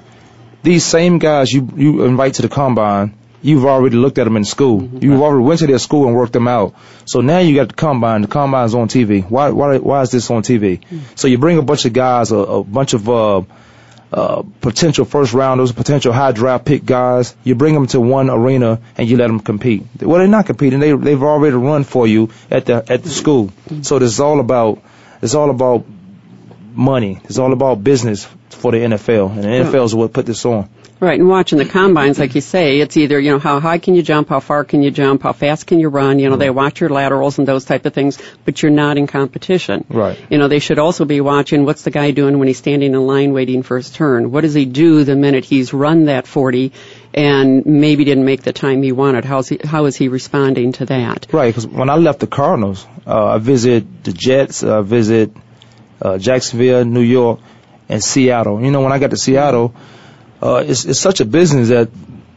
[0.64, 4.46] These same guys you you invite to the combine, you've already looked at them in
[4.46, 4.84] school.
[5.02, 6.76] You've already went to their school and worked them out.
[7.06, 8.22] So now you got the combine.
[8.24, 9.30] The combine's on TV.
[9.30, 10.82] Why why why is this on TV?
[11.16, 13.42] So you bring a bunch of guys, a, a bunch of uh,
[14.12, 17.36] uh, potential first rounders, potential high draft pick guys.
[17.44, 19.84] You bring them to one arena and you let them compete.
[20.02, 20.80] Well, they're not competing.
[20.80, 23.52] They they've already run for you at the at the school.
[23.82, 24.82] So this is all about
[25.22, 25.86] it's all about
[26.74, 27.20] money.
[27.26, 30.70] It's all about business for the NFL, and the NFL is what put this on.
[31.00, 33.94] Right, and watching the combines, like you say, it's either, you know, how high can
[33.94, 36.50] you jump, how far can you jump, how fast can you run, you know, they
[36.50, 39.86] watch your laterals and those type of things, but you're not in competition.
[39.90, 40.20] Right.
[40.32, 43.06] You know, they should also be watching what's the guy doing when he's standing in
[43.06, 44.32] line waiting for his turn.
[44.32, 46.72] What does he do the minute he's run that 40
[47.14, 49.24] and maybe didn't make the time he wanted?
[49.24, 51.28] How's he, how is he responding to that?
[51.32, 55.32] Right, because when I left the Cardinals, uh, I visit the Jets, I visit
[56.02, 57.40] uh, Jacksonville, New York,
[57.88, 58.62] and Seattle.
[58.62, 59.74] You know, when I got to Seattle,
[60.42, 61.90] uh, it's it's such a business that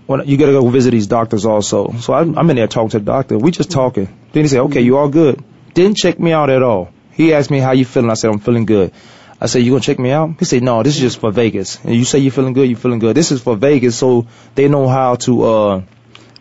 [0.07, 1.93] when you got to go visit these doctors also.
[1.99, 3.39] So I'm, I'm in there talking to the doctor.
[3.39, 4.07] We just talking.
[4.33, 5.43] Then he said, "Okay, you all good?"
[5.75, 6.93] Didn't check me out at all.
[7.13, 8.11] He asked me how you feeling.
[8.11, 8.93] I said, "I'm feeling good."
[9.41, 11.79] I said, "You gonna check me out?" He said, "No, this is just for Vegas."
[11.85, 13.17] And you say you're feeling good, you're feeling good.
[13.17, 15.83] This is for Vegas, so they know how to uh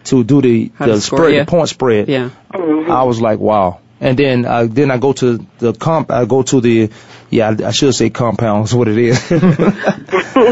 [0.05, 2.07] to do the How the spread, the point spread.
[2.09, 2.29] Yeah.
[2.51, 3.79] I was like, wow.
[4.01, 6.09] And then uh, then I go to the comp.
[6.09, 6.89] I go to the
[7.29, 7.49] yeah.
[7.49, 9.19] I, I should say compound is what it is.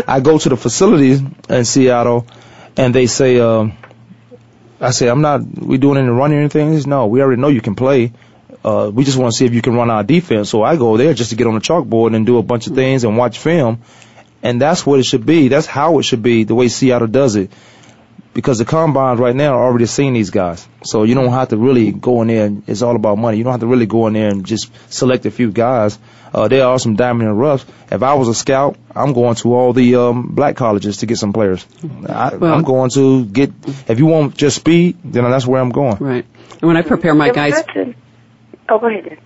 [0.07, 2.27] I go to the facilities in Seattle,
[2.75, 3.77] and they say, um,
[4.79, 5.41] I say, I'm not.
[5.41, 6.73] We doing any running or anything?
[6.73, 8.13] Says, no, we already know you can play.
[8.63, 10.49] Uh, we just want to see if you can run our defense.
[10.49, 12.75] So I go there just to get on the chalkboard and do a bunch of
[12.75, 13.81] things and watch film.
[14.43, 15.47] And that's what it should be.
[15.47, 16.43] That's how it should be.
[16.43, 17.51] The way Seattle does it
[18.37, 20.67] because the combines right now are already seeing these guys.
[20.83, 23.37] So you don't have to really go in there and it's all about money.
[23.39, 25.97] You don't have to really go in there and just select a few guys.
[26.31, 27.65] Uh, there are some diamond in the rough.
[27.91, 31.17] If I was a scout, I'm going to all the um, black colleges to get
[31.17, 31.65] some players.
[32.07, 33.53] I, Well- I'm going to get.
[33.87, 35.97] If you want just speed, then that's where I'm going.
[35.97, 36.25] Right.
[36.61, 37.63] And when I prepare my guys,
[38.69, 39.17] Oh, go ahead.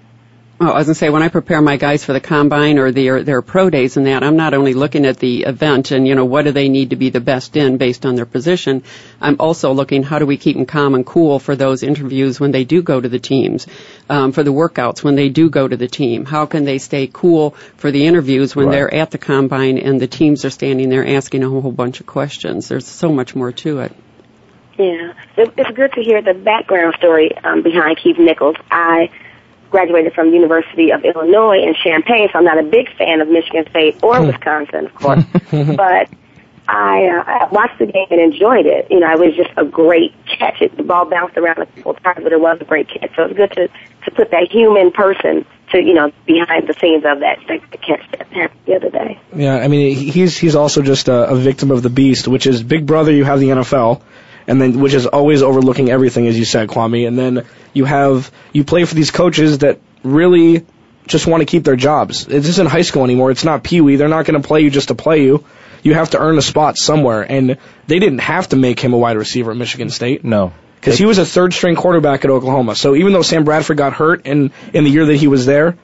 [0.62, 0.69] Dan.
[0.69, 3.24] oh, I was gonna say when I prepare my guys for the combine or their
[3.24, 6.26] their pro days and that, I'm not only looking at the event and you know
[6.26, 8.84] what do they need to be the best in based on their position.
[9.19, 12.52] I'm also looking how do we keep them calm and cool for those interviews when
[12.52, 13.67] they do go to the teams,
[14.10, 16.26] um, for the workouts when they do go to the team.
[16.26, 18.74] How can they stay cool for the interviews when Right.
[18.74, 22.06] they're at the combine and the teams are standing there asking a whole bunch of
[22.06, 22.67] questions?
[22.67, 23.91] There's so much more to it.
[24.78, 28.56] Yeah, it, it's good to hear the background story um, behind Keith Nichols.
[28.71, 29.10] I
[29.71, 33.65] graduated from University of Illinois in Champaign, so I'm not a big fan of Michigan
[33.69, 35.23] State or Wisconsin, of course.
[35.51, 36.10] but
[36.67, 38.88] I, uh, I watched the game and enjoyed it.
[38.91, 40.62] You know, it was just a great catch.
[40.62, 43.15] It, the ball bounced around a couple times, but it was a great catch.
[43.15, 43.67] So it's good to
[44.05, 48.10] to put that human person to you know behind the scenes of that, that catch
[48.12, 49.19] that happened the other day.
[49.36, 52.45] Yeah, I mean, he- he's he's also just a, a victim of the beast, which
[52.47, 53.12] is Big Brother.
[53.12, 54.01] You have the NFL,
[54.47, 57.08] and then which is always overlooking everything, as you said, Kwame.
[57.08, 60.65] And then you have you play for these coaches that really
[61.08, 62.27] just want to keep their jobs.
[62.27, 63.32] It isn't high school anymore.
[63.32, 63.95] It's not Pee Wee.
[63.95, 65.45] They're not going to play you just to play you.
[65.84, 68.97] You have to earn a spot somewhere, and they didn't have to make him a
[68.97, 70.23] wide receiver at Michigan State.
[70.23, 70.54] No.
[70.75, 72.75] Because he was a third string quarterback at Oklahoma.
[72.75, 75.77] So even though Sam Bradford got hurt in, in the year that he was there,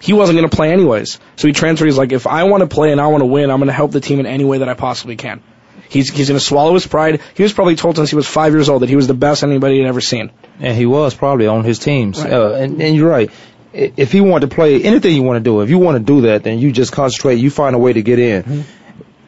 [0.00, 1.18] he wasn't going to play anyways.
[1.36, 1.86] So he transferred.
[1.86, 3.72] He's like, if I want to play and I want to win, I'm going to
[3.72, 5.42] help the team in any way that I possibly can.
[5.88, 7.20] He's, he's going to swallow his pride.
[7.34, 9.42] He was probably told since he was five years old that he was the best
[9.42, 10.30] anybody had ever seen.
[10.60, 12.18] And he was probably on his teams.
[12.24, 13.30] Uh, and, and you're right.
[13.72, 16.22] If he wanted to play anything you want to do, if you want to do
[16.22, 17.36] that, then you just concentrate.
[17.36, 18.64] You find a way to get in.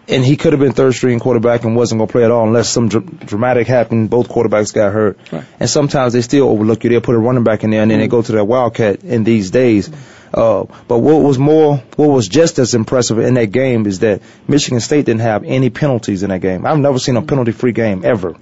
[0.08, 2.46] And he could have been third string quarterback and wasn't going to play at all
[2.46, 4.08] unless some dr- dramatic happened.
[4.08, 5.18] Both quarterbacks got hurt.
[5.58, 6.90] And sometimes they still overlook you.
[6.90, 9.24] They'll put a running back in there and then they go to that wildcat in
[9.24, 9.90] these days.
[10.32, 14.22] Uh, but what was more, what was just as impressive in that game is that
[14.48, 16.66] Michigan State didn't have any penalties in that game.
[16.66, 18.34] I've never seen a penalty free game ever.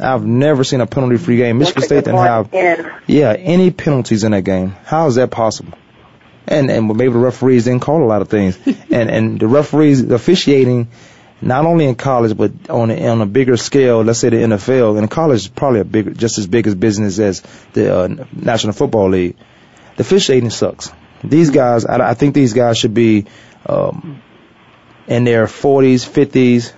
[0.00, 1.58] I've never seen a penalty free game.
[1.58, 2.98] Michigan State didn't have Yeah.
[3.06, 4.74] yeah, any penalties in that game.
[4.84, 5.74] How is that possible?
[6.46, 8.58] And and maybe the referees didn't call a lot of things.
[8.90, 10.88] and and the referees the officiating
[11.42, 14.98] not only in college but on a, on a bigger scale, let's say the NFL,
[14.98, 18.72] and college is probably a big just as big as business as the uh, National
[18.72, 19.36] Football League.
[19.96, 20.90] The officiating sucks.
[21.22, 23.26] These guys, I, I think these guys should be
[23.66, 24.22] um,
[25.06, 26.72] in their 40s, 50s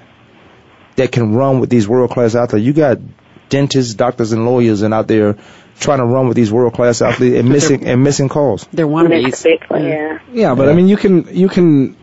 [0.97, 2.59] that can run with these world class out there.
[2.61, 2.99] You got
[3.49, 5.39] dentists, doctors, and lawyers and out there
[5.79, 8.67] trying to run with these world class athletes and missing and missing calls.
[8.73, 10.19] They're That's a big yeah.
[10.33, 11.97] Yeah, but I mean, you can you can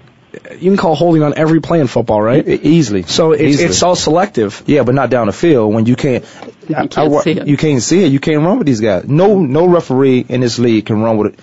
[0.51, 2.47] you can call holding on every play in football, right?
[2.47, 3.03] Easily.
[3.03, 3.69] So it's Easily.
[3.69, 4.63] it's all selective.
[4.65, 6.25] Yeah, but not down the field when you can't.
[6.67, 7.47] You I- I can't wa- see it.
[7.47, 8.11] You can't see it.
[8.11, 9.05] You can't run with these guys.
[9.07, 11.39] No, no referee in this league can run with it.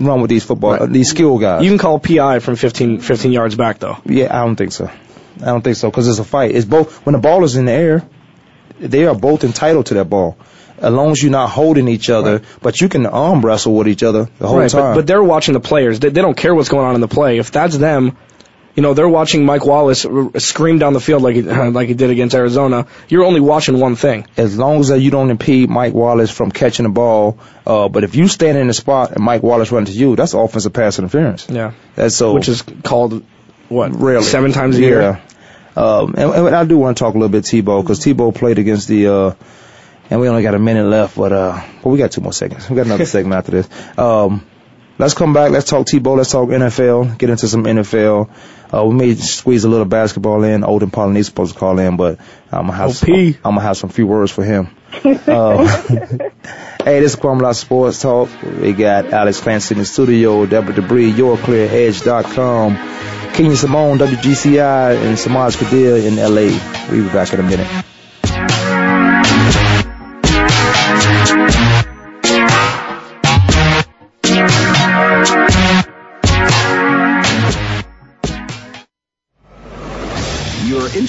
[0.00, 1.62] Run with these football, uh, these skill guys.
[1.62, 3.98] You can call PI from 15, 15 yards back though.
[4.04, 4.90] Yeah, I don't think so.
[5.40, 6.52] I don't think so because it's a fight.
[6.52, 8.08] It's both when the ball is in the air,
[8.78, 10.36] they are both entitled to that ball,
[10.78, 12.42] as long as you're not holding each other.
[12.60, 14.80] But you can arm wrestle with each other the whole right, time.
[14.80, 16.00] But, but they're watching the players.
[16.00, 17.38] They, they don't care what's going on in the play.
[17.38, 18.16] If that's them,
[18.74, 21.42] you know, they're watching Mike Wallace r- scream down the field like he,
[21.78, 22.86] like he did against Arizona.
[23.08, 24.26] You're only watching one thing.
[24.36, 27.38] as long as you don't impede Mike Wallace from catching the ball.
[27.66, 30.34] Uh, but if you stand in the spot and Mike Wallace runs to you, that's
[30.34, 31.48] offensive pass interference.
[31.50, 31.72] Yeah.
[31.94, 32.34] That's so.
[32.34, 33.22] Which is called
[33.68, 33.94] what?
[33.94, 34.24] Rarely.
[34.24, 35.00] Seven times a year.
[35.00, 35.20] Yeah.
[35.74, 38.58] Um, and, and I do want to talk a little bit Tebow because Tebow played
[38.58, 39.34] against the, uh,
[40.10, 42.68] and we only got a minute left, but uh, well, we got two more seconds.
[42.68, 43.98] We got another segment after this.
[43.98, 44.44] Um,
[44.98, 45.50] let's come back.
[45.50, 46.14] Let's talk Tebow.
[46.16, 47.16] Let's talk NFL.
[47.16, 48.28] Get into some NFL.
[48.72, 50.64] Uh, we may squeeze a little basketball in.
[50.64, 52.18] Olden Polynice supposed to call in, but
[52.50, 52.94] I'm gonna have OP.
[52.96, 54.74] some, I'm gonna have some few words for him.
[55.04, 55.66] Uh,
[56.84, 58.30] hey, this is Kwame Sports Talk.
[58.42, 62.76] We got Alex Clancy in the studio, Deborah Debris, YourClearEdge.com.
[63.34, 66.52] Kenya Simone, WGCI, and Samaj Kadir in LA.
[66.90, 67.84] We'll be back in a minute.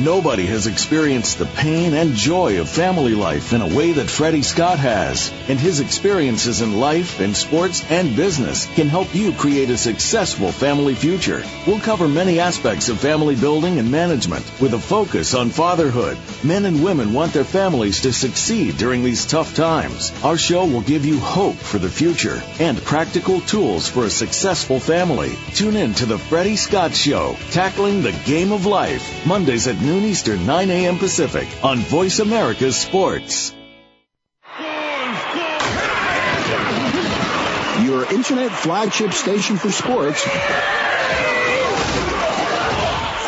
[0.00, 4.42] Nobody has experienced the pain and joy of family life in a way that Freddie
[4.42, 5.32] Scott has.
[5.48, 10.50] And his experiences in life, in sports, and business can help you create a successful
[10.50, 11.44] family future.
[11.64, 16.18] We'll cover many aspects of family building and management with a focus on fatherhood.
[16.42, 20.12] Men and women want their families to succeed during these tough times.
[20.24, 24.80] Our show will give you hope for the future and practical tools for a successful
[24.80, 25.36] family.
[25.54, 30.04] Tune in to the Freddie Scott Show, tackling the game of life, Mondays at noon
[30.04, 30.98] Eastern, 9 a.m.
[30.98, 33.52] Pacific on Voice America Sports.
[37.82, 40.24] Your internet flagship station for sports,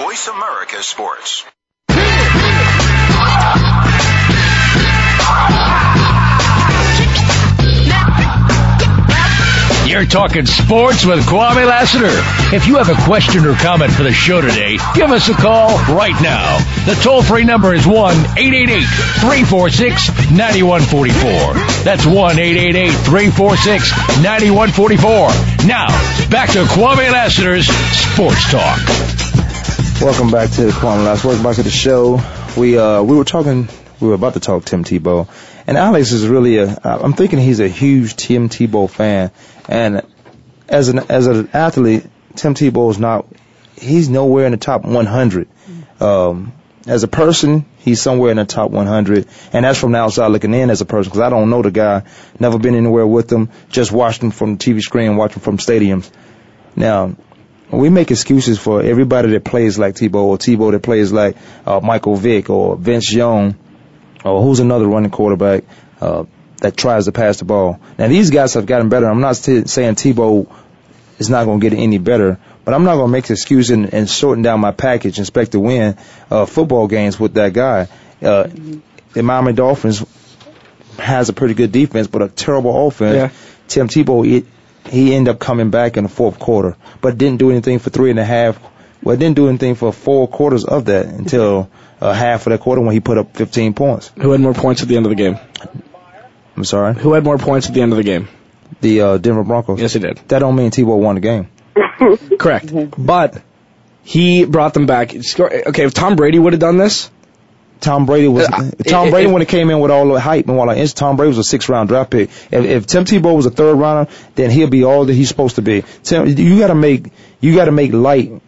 [0.00, 1.44] Voice America Sports.
[9.86, 12.10] You're talking sports with Kwame Lassiter.
[12.54, 15.78] If you have a question or comment for the show today, give us a call
[15.94, 16.58] right now.
[16.86, 17.94] The toll free number is 1
[18.36, 21.54] 888 346 9144.
[21.84, 23.90] That's 1 888 346
[24.22, 25.66] 9144.
[25.68, 25.86] Now,
[26.30, 28.80] back to Kwame Lassiter's Sports Talk.
[30.02, 31.24] Welcome back to Kwame Last.
[31.24, 32.20] Welcome back to the show.
[32.56, 33.68] We uh we were talking
[34.00, 35.28] we were about to talk Tim Tebow,
[35.66, 36.80] and Alex is really a.
[36.84, 39.30] I'm thinking he's a huge Tim Tebow fan,
[39.68, 40.02] and
[40.68, 43.26] as an as an athlete, Tim Tebow is not.
[43.78, 45.48] He's nowhere in the top 100.
[46.00, 46.52] Um,
[46.86, 50.54] as a person, he's somewhere in the top 100, and that's from the outside looking
[50.54, 52.04] in as a person because I don't know the guy,
[52.38, 55.58] never been anywhere with him, just watched him from the TV screen, watched him from
[55.58, 56.10] stadiums.
[56.76, 57.16] Now,
[57.70, 61.80] we make excuses for everybody that plays like Tebow or Tebow that plays like uh,
[61.80, 63.56] Michael Vick or Vince Young
[64.26, 65.64] or who's another running quarterback
[66.00, 66.24] uh,
[66.58, 67.80] that tries to pass the ball.
[67.98, 69.06] Now these guys have gotten better.
[69.06, 70.52] I'm not t- saying Tebow
[71.18, 73.70] is not going to get any better, but I'm not going to make an excuse
[73.70, 75.96] and, and shorten down my package and expect to win
[76.30, 77.88] uh, football games with that guy.
[78.22, 78.48] Uh,
[79.12, 80.04] the Miami Dolphins
[80.98, 83.32] has a pretty good defense, but a terrible offense.
[83.32, 83.38] Yeah.
[83.68, 84.46] Tim Tebow, it,
[84.90, 88.10] he ended up coming back in the fourth quarter, but didn't do anything for three
[88.10, 88.58] and a half.
[89.02, 92.80] Well, didn't do anything for four quarters of that until uh, half of that quarter
[92.80, 94.10] when he put up 15 points.
[94.18, 95.38] Who had more points at the end of the game?
[96.56, 96.94] I'm sorry.
[96.94, 98.28] Who had more points at the end of the game?
[98.80, 99.80] The uh, Denver Broncos.
[99.80, 100.18] Yes, he did.
[100.28, 101.48] That don't mean Tebow won the game.
[102.38, 102.72] Correct.
[102.98, 103.42] But
[104.02, 105.14] he brought them back.
[105.14, 107.10] Okay, if Tom Brady would have done this,
[107.80, 110.18] Tom Brady was Uh, Tom it- Brady it- when it came in with all the
[110.20, 110.88] hype and all that.
[110.94, 112.30] Tom Brady was a six round draft pick.
[112.50, 115.56] If, if Tim Tebow was a third rounder, then he'll be all that he's supposed
[115.56, 115.84] to be.
[116.02, 117.10] Tim, you got to make
[117.40, 118.40] you got to make light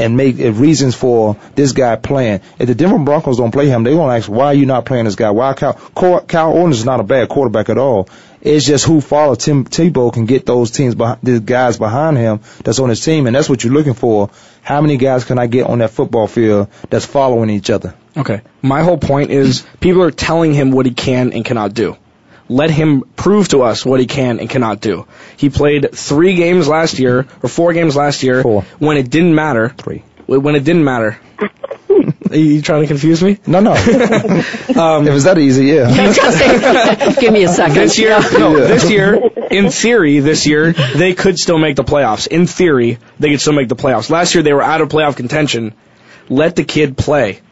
[0.00, 2.40] and make uh, reasons for this guy playing.
[2.58, 5.04] If the Denver Broncos don't play him, they're gonna ask why are you not playing
[5.04, 5.30] this guy?
[5.30, 8.08] Why Cal Cal, Orton is not a bad quarterback at all.
[8.40, 12.40] It's just who follow Tim Tebow can get those teams behind the guys behind him
[12.64, 14.30] that's on his team, and that's what you're looking for.
[14.62, 17.94] How many guys can I get on that football field that's following each other?
[18.16, 18.40] Okay.
[18.62, 21.96] My whole point is people are telling him what he can and cannot do.
[22.50, 25.06] Let him prove to us what he can and cannot do.
[25.36, 29.68] He played three games last year, or four games last year, when it didn't matter.
[29.68, 30.02] Three.
[30.26, 31.16] When it didn't matter.
[32.28, 33.38] are you trying to confuse me?
[33.46, 33.70] No, no.
[33.74, 37.14] um, if it's that easy, yeah.
[37.20, 37.76] Give me a second.
[37.76, 38.66] This year, no, Yeah.
[38.66, 39.14] this year,
[39.52, 42.26] in theory, this year, they could still make the playoffs.
[42.26, 44.10] In theory, they could still make the playoffs.
[44.10, 45.72] Last year, they were out of playoff contention.
[46.28, 47.42] Let the kid play.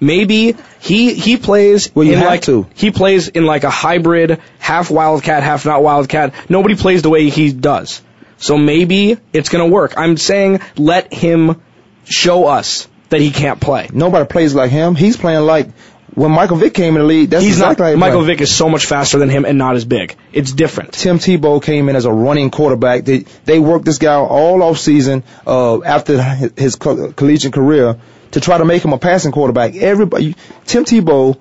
[0.00, 2.66] Maybe he he plays Well, you in like to.
[2.74, 6.34] he plays in like a hybrid, half wildcat, half not wildcat.
[6.50, 8.02] Nobody plays the way he does.
[8.38, 9.94] So maybe it's gonna work.
[9.96, 11.60] I'm saying let him
[12.04, 13.88] show us that he can't play.
[13.92, 14.94] Nobody plays like him.
[14.94, 15.68] He's playing like
[16.14, 17.30] when Michael Vick came in the league.
[17.30, 18.38] That's He's exactly how not he Michael played.
[18.38, 20.16] Vick is so much faster than him and not as big.
[20.32, 20.92] It's different.
[20.92, 23.04] Tim Tebow came in as a running quarterback.
[23.04, 27.96] They they worked this guy all off season uh, after his his co- collegiate career
[28.32, 29.74] to try to make him a passing quarterback.
[29.74, 31.40] Everybody, Tim Tebow,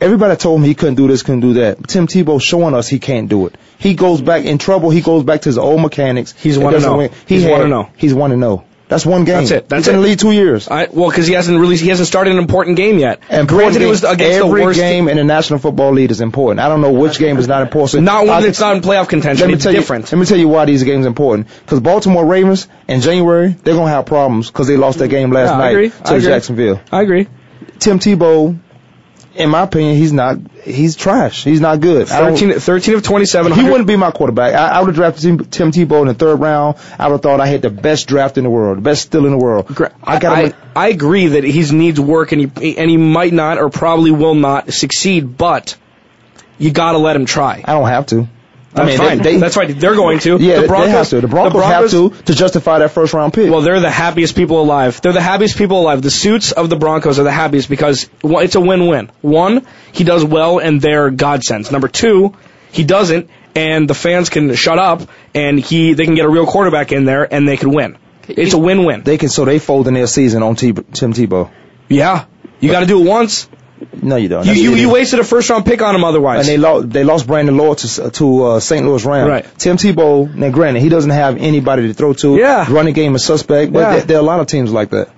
[0.00, 1.86] everybody told him he couldn't do this, couldn't do that.
[1.88, 3.56] Tim Tebow showing us he can't do it.
[3.78, 4.90] He goes back in trouble.
[4.90, 6.32] He goes back to his old mechanics.
[6.32, 6.82] He's one to oh.
[6.82, 6.96] know.
[6.98, 7.10] win.
[7.26, 7.90] He He's had- one to know.
[7.96, 8.38] He's one to oh.
[8.38, 8.64] know.
[8.92, 9.36] That's one game.
[9.38, 9.68] That's it.
[9.70, 10.68] That's He's in the league two years.
[10.68, 13.20] I, well, because he hasn't really he hasn't started an important game yet.
[13.30, 14.78] And granted, it was against every the worst.
[14.78, 16.60] game in the National Football League is important.
[16.60, 18.02] I don't know which game is not important.
[18.04, 19.40] Not one I- that's not in playoff contention.
[19.44, 20.12] Let me It's tell different.
[20.12, 21.48] You, let me tell you why these games are important.
[21.64, 25.48] Because Baltimore Ravens in January they're gonna have problems because they lost that game last
[25.48, 26.28] Yeah, night to I agree.
[26.28, 26.80] Jacksonville.
[26.92, 27.28] I agree.
[27.78, 28.58] Tim Tebow,
[29.34, 30.38] in my opinion, he's not.
[30.62, 31.44] He's trash.
[31.44, 32.10] He's not good.
[32.10, 33.52] I 13, 13 of 27.
[33.52, 34.54] he wouldn't be my quarterback.
[34.54, 36.76] I, I would have drafted Tim, Tim Tebow in the third round.
[36.98, 39.26] I would have thought I had the best draft in the world, the best still
[39.26, 39.66] in the world.
[40.02, 43.58] I got I, I agree that he needs work and he and he might not
[43.58, 45.76] or probably will not succeed, but
[46.58, 47.62] you got to let him try.
[47.64, 48.28] I don't have to.
[48.74, 49.18] I That's mean, fine.
[49.18, 49.78] they- they- That's right.
[49.80, 50.38] They're going to.
[50.40, 51.20] Yeah, the they- Broncos, they have to.
[51.20, 53.50] The Broncos, have to to justify that first round pick.
[53.50, 55.00] Well, they're the happiest people alive.
[55.02, 56.00] They're the happiest people alive.
[56.00, 59.10] The suits of the Broncos are the happiest because one, it's a win-win.
[59.20, 61.70] One, he does well and they're godsends.
[61.70, 62.32] Number two,
[62.70, 65.02] he doesn't and the fans can shut up
[65.34, 67.98] and he they can get a real quarterback in there and they can win.
[68.28, 69.02] It's a win-win.
[69.02, 71.50] They can so they fold in their season on T- Tim Tebow.
[71.88, 72.24] Yeah,
[72.60, 73.48] you got to do it once.
[74.02, 74.44] No, you don't.
[74.46, 76.40] You, you, you wasted a first round pick on him otherwise.
[76.40, 76.90] and they lost.
[76.90, 78.84] They lost Brandon Lloyd to to uh, St.
[78.84, 79.28] Louis Rams.
[79.28, 79.58] Right.
[79.58, 80.34] Tim Tebow.
[80.34, 82.36] Now, granted, he doesn't have anybody to throw to.
[82.36, 82.66] Yeah.
[82.70, 83.92] Running game is suspect, but Yeah.
[83.96, 85.08] there, there are a lot of teams like that.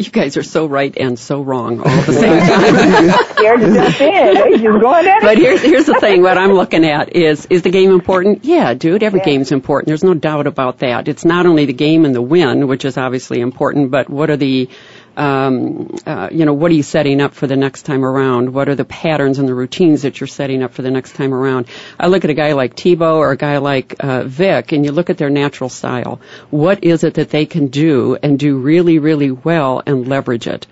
[0.00, 3.34] You guys are so right and so wrong all at the same time.
[3.34, 4.34] Scared to jump in.
[4.34, 5.22] They just going at it.
[5.22, 6.22] But here's here's the thing.
[6.22, 8.44] What I'm looking at is is the game important?
[8.44, 9.02] Yeah, dude.
[9.02, 9.88] Every game's important.
[9.88, 11.08] There's no doubt about that.
[11.08, 14.36] It's not only the game and the win, which is obviously important, but what are
[14.36, 14.68] the
[15.18, 18.54] you know, what are you setting up for the next time around?
[18.54, 21.34] What are the patterns and the routines that you're setting up for the next time
[21.34, 21.66] around?
[21.98, 24.92] I look at a guy like Tebow or a guy like uh, Vick, and you
[24.92, 26.20] look at their natural style.
[26.50, 30.66] What is it that they can do and do really, really well and leverage it?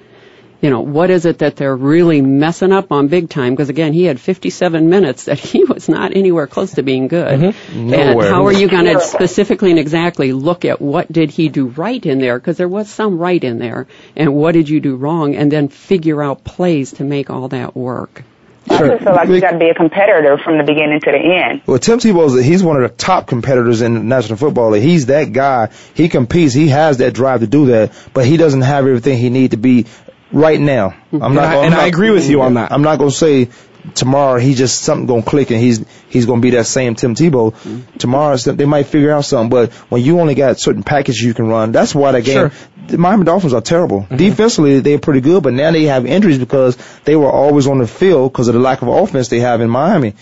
[0.67, 3.53] You know, what is it that they're really messing up on big time?
[3.53, 7.39] Because again, he had 57 minutes that he was not anywhere close to being good.
[7.39, 7.95] Mm-hmm.
[7.95, 8.29] And Nowhere.
[8.29, 12.05] how are you going to specifically and exactly look at what did he do right
[12.05, 12.37] in there?
[12.37, 13.87] Because there was some right in there,
[14.17, 15.37] and what did you do wrong?
[15.37, 18.25] And then figure out plays to make all that work.
[18.69, 21.19] I just feel like you got to be a competitor from the beginning to the
[21.19, 21.63] end.
[21.67, 24.83] Well, Tim Tebow's he's one of the top competitors in the National Football League.
[24.83, 25.71] He's that guy.
[25.95, 26.53] He competes.
[26.53, 29.57] He has that drive to do that, but he doesn't have everything he need to
[29.57, 29.87] be
[30.33, 30.95] right now.
[31.13, 31.45] I'm And not.
[31.45, 32.73] I- gonna- and I'm I not- agree with you on that.
[32.73, 33.49] I'm not going to say
[33.95, 36.95] tomorrow he just something going to click and he's he's going to be that same
[36.97, 37.53] Tim Tebow.
[37.55, 37.99] Mm-hmm.
[37.99, 41.47] Tomorrow they might figure out something, but when you only got certain packages you can
[41.49, 42.51] run, that's why that game.
[42.51, 42.53] Sure.
[42.89, 44.03] The Miami Dolphins are terrible.
[44.03, 44.17] Mm-hmm.
[44.17, 47.87] Defensively, they're pretty good, but now they have injuries because they were always on the
[47.87, 50.15] field because of the lack of offense they have in Miami.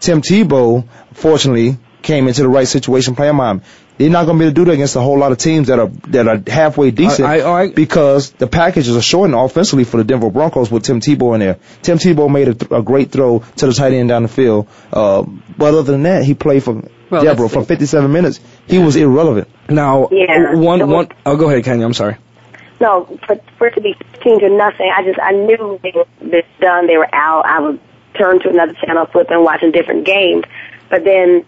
[0.00, 3.60] Tim Tebow, fortunately, came into the right situation playing Miami.
[3.98, 5.68] They're not going to be able to do that against a whole lot of teams
[5.68, 9.98] that are that are halfway decent I- I- because the packages are shortened offensively for
[9.98, 11.58] the Denver Broncos with Tim Tebow in there.
[11.82, 14.66] Tim Tebow made a, th- a great throw to the tight end down the field,
[14.92, 15.22] uh,
[15.56, 18.40] but other than that, he played for Well, Deborah that's for 57 minutes.
[18.66, 19.48] He was irrelevant.
[19.68, 20.54] Now, Yeah.
[20.54, 21.08] one one.
[21.26, 21.84] Oh, go ahead, Kenya.
[21.84, 22.16] I'm sorry.
[22.80, 26.06] No, for, for it to be 15 to nothing, I just, I knew they were
[26.20, 27.46] this done, they were out.
[27.46, 27.78] I would
[28.18, 30.42] turn to another channel, flip and watching different games.
[30.90, 31.44] But then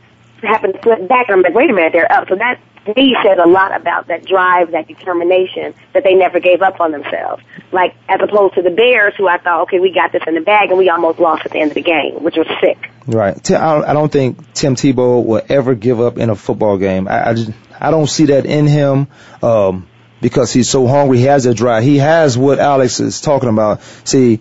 [0.47, 2.29] happened to flip back and I'm like, wait a minute, they're up.
[2.29, 2.61] So that,
[2.97, 6.93] me, says a lot about that drive, that determination, that they never gave up on
[6.93, 7.43] themselves.
[7.73, 10.41] Like, as opposed to the Bears, who I thought, okay, we got this in the
[10.41, 12.91] bag, and we almost lost at the end of the game, which was sick.
[13.07, 13.51] Right.
[13.51, 17.09] I don't- think Tim Tebow will ever give up in a football game.
[17.09, 19.09] I, I just I don't see that in him
[19.43, 19.87] um,
[20.21, 21.19] because he's so hungry.
[21.19, 21.83] He has that drive.
[21.83, 23.83] He has what Alex is talking about.
[24.05, 24.41] See,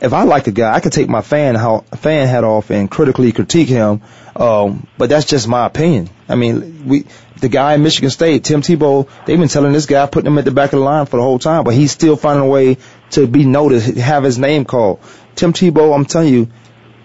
[0.00, 2.90] if I like a guy, I could take my fan how, fan hat off and
[2.90, 4.02] critically critique him.
[4.38, 6.08] Um, but that's just my opinion.
[6.28, 7.06] I mean, we
[7.40, 10.44] the guy in Michigan State, Tim Tebow, they've been telling this guy, putting him at
[10.44, 12.78] the back of the line for the whole time, but he's still finding a way
[13.10, 15.00] to be noticed, have his name called.
[15.34, 16.48] Tim Tebow, I'm telling you,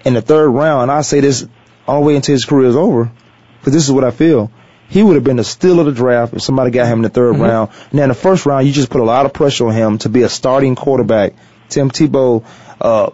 [0.06, 1.48] in the third round, I say this
[1.88, 3.12] all the way until his career is over,
[3.60, 4.52] because this is what I feel.
[4.90, 7.10] He would have been the steal of the draft if somebody got him in the
[7.10, 7.42] 3rd Mm-hmm.
[7.42, 7.72] round.
[7.92, 10.10] Now in the first round, you just put a lot of pressure on him to
[10.10, 11.34] be a starting quarterback.
[11.70, 12.44] Tim Tebow,
[12.84, 13.10] uh,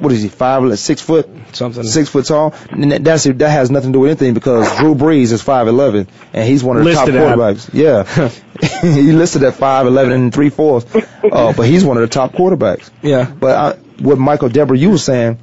[0.00, 2.52] what is he, five, six foot, something, six foot tall.
[2.70, 5.68] And that- that's that has nothing to do with anything because Drew Brees is five
[5.68, 7.38] eleven and he's one of the Listed top at.
[7.38, 7.70] quarterbacks.
[7.72, 8.28] Yeah,
[8.94, 12.32] he listed at five eleven and three fourths, uh, but he's one of the top
[12.32, 12.90] quarterbacks.
[13.02, 13.24] Yeah.
[13.30, 15.38] But I, what Michael Deborah, you were saying,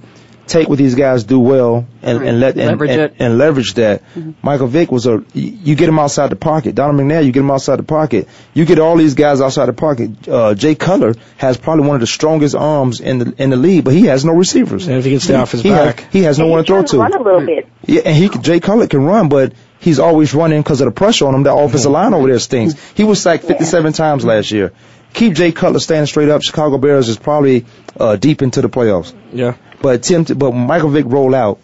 [0.52, 4.04] take what these guys do well and, and let and, Leverage and, and leverage that.
[4.44, 6.76] Michael Vick was a you you get him outside the pocket.
[6.76, 8.28] Donald McNair, you get him outside the pocket.
[8.54, 10.28] You get all these guys outside the pocket.
[10.28, 13.86] Uh, Jay Cutler has probably one of the strongest arms in the in the league,
[13.86, 14.88] but he has no receivers.
[14.88, 16.02] And if he can stay off his he back.
[16.02, 16.98] has, he has no one to throw to.
[16.98, 17.68] Run a little bit.
[17.86, 21.28] Yeah, and he Jay Cutler can run, but he's always running because of the pressure
[21.28, 21.44] on him.
[21.44, 22.76] The offensive line over there stinks.
[22.94, 24.74] He was sacked 57 times last year.
[25.14, 26.42] Keep Jay Cutler standing straight up.
[26.42, 27.66] Chicago Bears is probably
[28.00, 29.14] uh, deep into the playoffs.
[29.34, 29.56] Yeah.
[29.82, 31.60] But Tim, but Michael Vick roll out,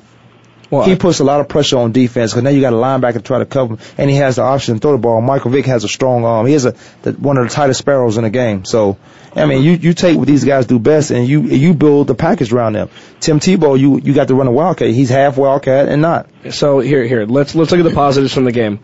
[0.70, 3.22] he puts a lot of pressure on defense because now you got a linebacker to
[3.22, 5.22] try to cover him, and he has the option to throw the ball.
[5.22, 6.45] Michael Vick has a strong arm.
[6.45, 8.65] He is a the, one of the tightest sparrows in the game.
[8.65, 8.97] So,
[9.34, 12.15] I mean, you you take what these guys do best, and you you build the
[12.15, 12.89] package around them.
[13.22, 14.89] Tim Tebow, you you got to run a wildcat.
[14.89, 16.30] He's half wildcat and not.
[16.49, 18.80] So here, here, let's let's look at the positives from the game.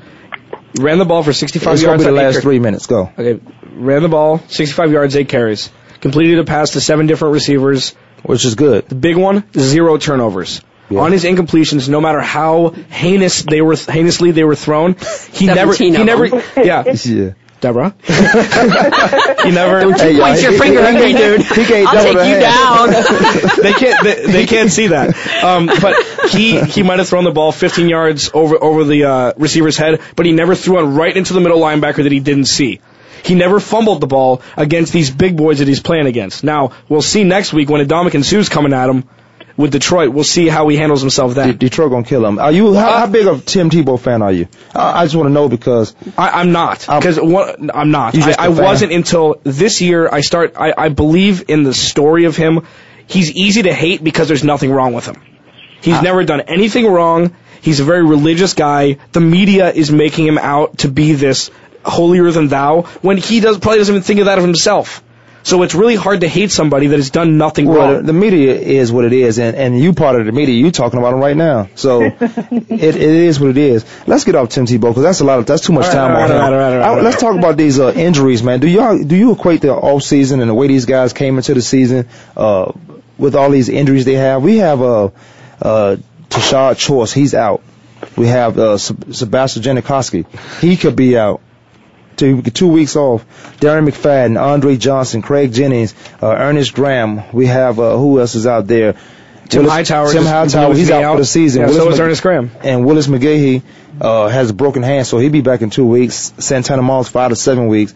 [0.79, 2.03] Ran the ball for 65 It's yards.
[2.03, 2.87] be the last three minutes.
[2.87, 3.11] Go.
[3.17, 3.39] Okay,
[3.73, 5.69] ran the ball, 65 yards, eight carries.
[6.01, 8.87] Completed a pass to seven different receivers, which is good.
[8.89, 10.61] The big one, zero turnovers.
[10.91, 14.95] On his incompletions, no matter how heinous they were, heinously they were thrown,
[15.31, 17.31] he never, he of never, yeah, yeah.
[17.61, 19.79] Deborah, he never.
[19.79, 21.41] Don't you point your finger at me, dude.
[21.87, 22.89] I'll take you down.
[23.63, 25.15] they can't they, they can't see that.
[25.41, 29.33] Um, but he he might have thrown the ball 15 yards over over the uh,
[29.37, 32.45] receiver's head, but he never threw it right into the middle linebacker that he didn't
[32.45, 32.81] see.
[33.23, 36.43] He never fumbled the ball against these big boys that he's playing against.
[36.43, 39.07] Now we'll see next week when Ndamukong Suh's coming at him
[39.55, 40.13] with Detroit.
[40.13, 41.57] We'll see how he handles himself then.
[41.57, 42.39] Detroit gonna kill him.
[42.39, 44.47] Are you how, how uh, big of a Tim Tebow fan are you?
[44.73, 48.17] I, I just want to know because I, I'm not because I'm not.
[48.17, 50.09] I, I wasn't until this year.
[50.09, 50.53] I start.
[50.57, 52.65] I, I believe in the story of him.
[53.05, 55.21] He's easy to hate because there's nothing wrong with him.
[55.81, 56.01] He's ah.
[56.01, 57.35] never done anything wrong.
[57.61, 58.97] He's a very religious guy.
[59.11, 61.49] The media is making him out to be this
[61.85, 65.03] holier than thou when he does probably doesn't even think of that of himself.
[65.45, 68.05] So it's really hard to hate somebody that has done nothing well, wrong.
[68.05, 70.55] the, media is what it is, and and you part of the media.
[70.55, 73.83] you're talking about him right now, so it, it is what it is.
[74.07, 76.11] Let's get off Tim Tebow because that's a lot of that's too much right, time
[76.11, 76.37] all on right, him.
[76.37, 77.03] right, all right, all I- right.
[77.03, 78.61] let's talk about these uh, injuries, man.
[78.61, 81.53] Do y'all do you equate the off season and the way these guys came into
[81.53, 82.07] the season
[82.37, 82.71] uh,
[83.17, 84.41] with all these injuries they have?
[84.43, 85.09] We have uh,
[85.61, 85.97] uh,
[86.29, 87.61] Tashard Choice, he's out.
[88.15, 90.25] We have uh, Sebastian Janikowski,
[90.61, 91.41] he could be out.
[92.15, 93.25] Two, two weeks off.
[93.59, 97.23] Darren McFadden, Andre Johnson, Craig Jennings, uh, Ernest Graham.
[97.33, 98.93] We have uh, who else is out there?
[99.49, 100.73] Tim Willis- Hightower Tim Hightower.
[100.73, 101.13] He's out, out.
[101.13, 101.61] for the season.
[101.61, 102.51] Yeah, Willis so is Mc- Ernest Graham.
[102.63, 103.61] And Willis McGahee
[103.99, 106.33] uh, has a broken hand, so he'll be back in two weeks.
[106.39, 107.93] Santana Moss five to seven weeks.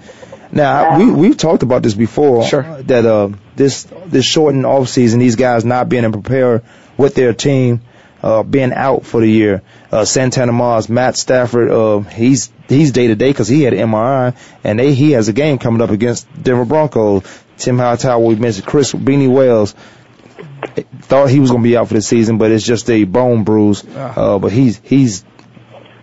[0.52, 2.46] Now we we've talked about this before.
[2.46, 2.82] Sure.
[2.84, 6.64] That uh this this shortened off season, these guys not being able to prepare
[6.98, 7.82] with their team,
[8.24, 9.62] uh being out for the year.
[9.92, 13.90] Uh Santana Moss, Matt Stafford, uh he's he's day to day because he had an
[13.90, 17.24] MRI, and they he has a game coming up against Denver Broncos.
[17.58, 19.74] Tim Hightower, we mentioned Chris Beanie Wells.
[21.02, 23.44] Thought he was going to be out for the season, but it's just a bone
[23.44, 23.84] bruise.
[23.96, 25.24] Uh, but he's he's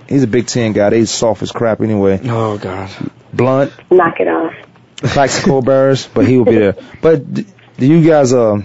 [0.09, 0.91] he's a Big Ten guy.
[0.91, 2.21] They soft as crap anyway.
[2.25, 2.91] Oh God.
[3.33, 4.55] Blunt, Knock it off.
[4.97, 6.77] Plaxico Burress, but he will be there.
[7.03, 7.45] But do
[7.79, 8.63] you guys uh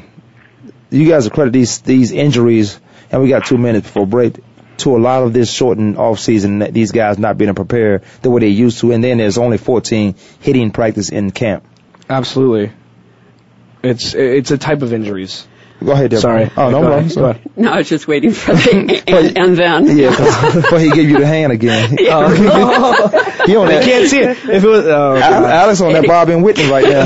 [0.89, 2.80] you guys accredit these these injuries?
[3.12, 4.38] And we got two minutes before break.
[4.78, 8.30] To a lot of this shortened off season, that these guys not being prepared the
[8.30, 11.66] way they used to, and then there's only 14 hitting practice in camp.
[12.10, 12.72] Absolutely.
[13.84, 15.45] It's it's a type of injuries.
[15.84, 16.22] Go ahead, Deborah.
[16.22, 16.52] Sorry.
[16.58, 17.26] Oh, no problem.
[17.32, 17.58] ahead.
[17.58, 19.98] No, I was just waiting for the and, and then.
[19.98, 21.98] Yeah, but he gave you the hand again.
[22.00, 22.30] Yeah.
[23.46, 23.84] he on They that.
[23.86, 24.32] can't see it.
[24.50, 27.06] If it was, oh, Al- Alex on that Bobby and Whitney right now.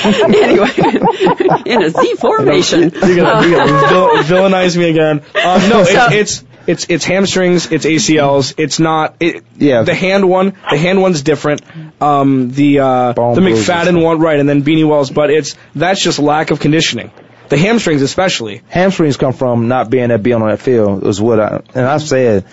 [0.00, 2.80] anyway, in a Z formation.
[2.92, 5.22] You're gonna, you're gonna vil- villainize me again.
[5.42, 8.54] Um, no, So- it's, it's it's it's hamstrings, it's ACLs.
[8.58, 9.14] It's not.
[9.20, 9.82] It, Yeah.
[9.82, 11.62] The hand one, the hand one's different.
[12.02, 13.40] Um, the uh, the.
[13.40, 15.10] McFadden one, right, and then Beanie Wells.
[15.10, 17.10] But it's that's just lack of conditioning.
[17.48, 18.62] The hamstrings, especially.
[18.68, 21.06] Hamstrings come from not being there, being on that field.
[21.06, 22.44] Is what I and I said.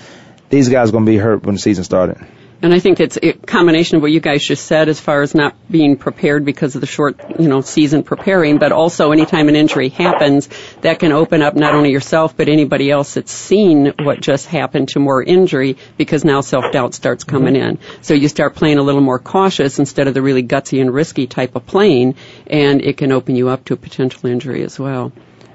[0.49, 2.17] These guys are to be hurt when the season started.
[2.63, 5.35] And I think it's a combination of what you guys just said as far as
[5.35, 9.57] not being prepared because of the short, you know, season preparing, but also anytime an
[9.57, 10.47] injury happens,
[10.79, 14.87] that can open up not only yourself, but anybody else that's seen what just happened
[14.89, 17.79] to more injury because now self-doubt starts coming in.
[18.01, 21.27] So you start playing a little more cautious instead of the really gutsy and risky
[21.27, 22.15] type of playing,
[22.47, 25.11] and it can open you up to a potential injury as well.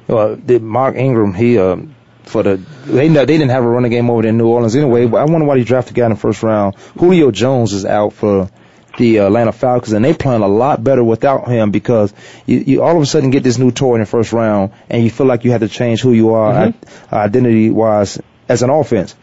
[0.09, 1.33] Well, Mark Ingram?
[1.33, 1.77] He uh,
[2.29, 2.57] for the
[2.87, 5.07] they they didn't have a running game over there in New Orleans anyway.
[5.07, 6.77] But I wonder why he drafted a guy in the first round.
[6.99, 8.51] Julio Jones is out for
[8.99, 12.13] the Atlanta Falcons, and they playing a lot better without him because
[12.47, 15.05] you, you all of a sudden get this new toy in the first round, and
[15.05, 17.15] you feel like you have to change who you are Mm-hmm.
[17.15, 19.15] identity wise as an offense.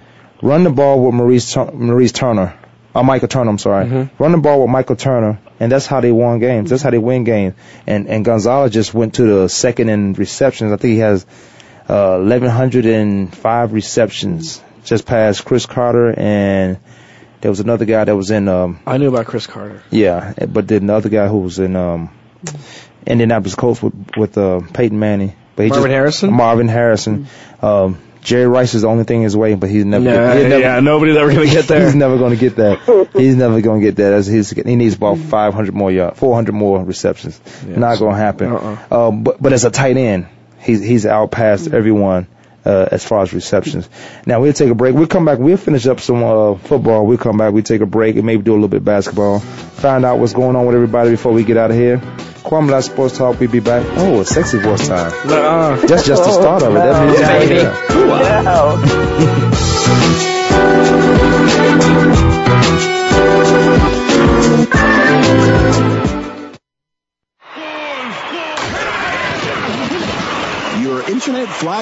[0.42, 2.58] Run the ball with Maurice Maurice Turner,
[2.94, 3.50] or Michael Turner.
[3.50, 3.86] I'm sorry.
[3.86, 4.24] Mm-hmm.
[4.24, 6.70] Run the ball with Michael Turner, and that's how they won games.
[6.70, 7.56] That's how they win games.
[7.88, 10.72] And and Gonzalez just went to the second in receptions.
[10.72, 11.26] I think he has
[11.88, 16.78] uh, 1105 receptions, just past Cris Carter and.
[17.42, 19.84] There was another guy that was in um, I knew about Cris Carter.
[19.92, 22.10] yeah, but then the other guy who was in um
[23.06, 25.36] Indianapolis Colts with with uh, Peyton Manning.
[25.56, 26.34] But he Marvin just, Harrison?
[26.34, 27.28] Marvin Harrison.
[27.62, 30.06] Um, Jerry Rice is the only thing in his way, but he's never.
[30.06, 31.86] Yeah, he's never yeah, nobody's ever gonna get there.
[31.86, 33.10] he's never going to get that.
[33.14, 34.14] He's never going to get that.
[34.14, 37.40] As he's, he needs about 500 more yards, 400 more receptions.
[37.64, 38.52] Not going to happen.
[38.52, 39.08] Uh-uh.
[39.08, 40.28] Um, but but as a tight end,
[40.66, 42.28] he's he's outpassed everyone.
[42.66, 43.88] Uh, as far as receptions.
[44.26, 44.96] Now we'll take a break.
[44.96, 45.38] We'll come back.
[45.38, 47.06] We'll finish up some uh, football.
[47.06, 47.54] We'll come back.
[47.54, 49.38] We take a break and maybe do a little bit of basketball.
[49.40, 52.00] Find out what's going on with everybody before we get out of here.
[52.00, 53.40] Kwame Lassiter Sports Talk.
[53.40, 53.86] We'll be back.
[53.98, 55.12] Oh, it's sexy voice time.
[55.12, 55.76] Uh-uh.
[55.86, 56.80] That's just the start of it.
[56.80, 57.50] That means Yeah, it's
[60.16, 60.26] baby.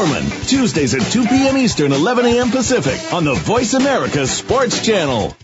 [0.00, 1.58] Tuesdays at 2 p.m.
[1.58, 2.50] Eastern, 11 a.m.
[2.50, 5.36] Pacific on the Voice America Sports Channel.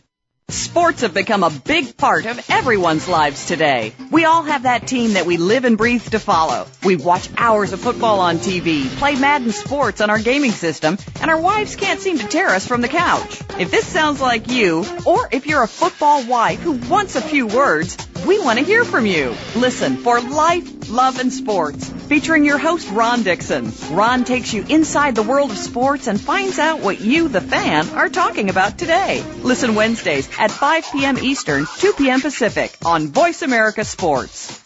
[0.49, 3.93] Sports have become a big part of everyone's lives today.
[4.11, 6.67] We all have that team that we live and breathe to follow.
[6.85, 11.31] We watch hours of football on TV, play Madden Sports on our gaming system, and
[11.31, 13.43] our wives can't seem to tear us from the couch.
[13.59, 17.47] If this sounds like you, or if you're a football wife who wants a few
[17.47, 19.35] words, we want to hear from you.
[19.55, 23.73] Listen for Life, Love, and Sports, featuring your host Ron Dixon.
[23.91, 27.89] Ron takes you inside the world of sports and finds out what you, the fan,
[27.91, 29.25] are talking about today.
[29.43, 31.19] Listen Wednesdays at 5 p.m.
[31.19, 32.21] Eastern, 2 p.m.
[32.21, 34.63] Pacific on Voice America Sports.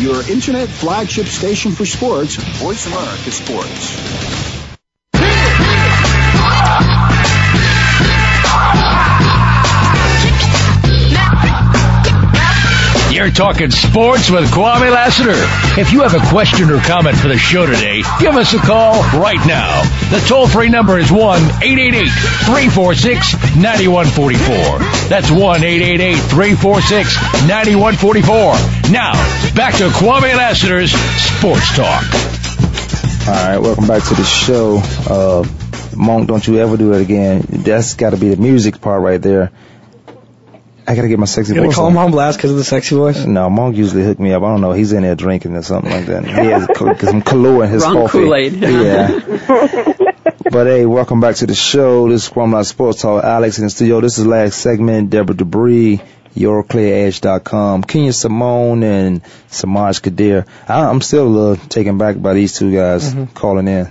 [0.00, 2.36] Your internet flagship station for sports.
[2.36, 4.62] Voice America Sports.
[13.12, 15.36] You're talking sports with Kwame Lassiter.
[15.78, 19.02] If you have a question or comment for the show today, give us a call
[19.20, 19.82] right now.
[20.10, 21.20] The toll free number is 1
[21.62, 24.78] 888 346 9144.
[25.10, 27.14] That's 1 888 346
[27.46, 28.90] 9144.
[28.90, 29.12] Now,
[29.54, 32.04] back to Kwame Lassiter's Sports Talk.
[33.28, 34.80] All right, welcome back to the show.
[35.06, 35.44] Uh,
[35.94, 37.44] Monk, don't you ever do that again.
[37.46, 39.52] That's got to be the music part right there.
[40.92, 41.92] I got to get my sexy You gonna voice call on.
[41.92, 43.24] him on blast because of the sexy voice?
[43.24, 44.42] No, Monk usually hooked me up.
[44.42, 44.72] I don't know.
[44.72, 46.24] He's in there drinking or something like that.
[46.24, 48.18] He has co- some Kahlua in his Wrong coffee.
[48.18, 48.52] Kool-Aid.
[48.54, 49.20] Yeah.
[50.50, 52.08] but hey, welcome back to the show.
[52.08, 53.24] This is Kwame Sports Talk.
[53.24, 54.00] Alex in the studio.
[54.00, 55.10] This is the last segment.
[55.10, 56.00] Deborah Debris,
[56.36, 60.46] YourClearEdge.com, Kenya Simone, and Samaj Kadir.
[60.68, 63.32] I, I'm still a little taken back by these two guys Mm-hmm.
[63.34, 63.86] calling in.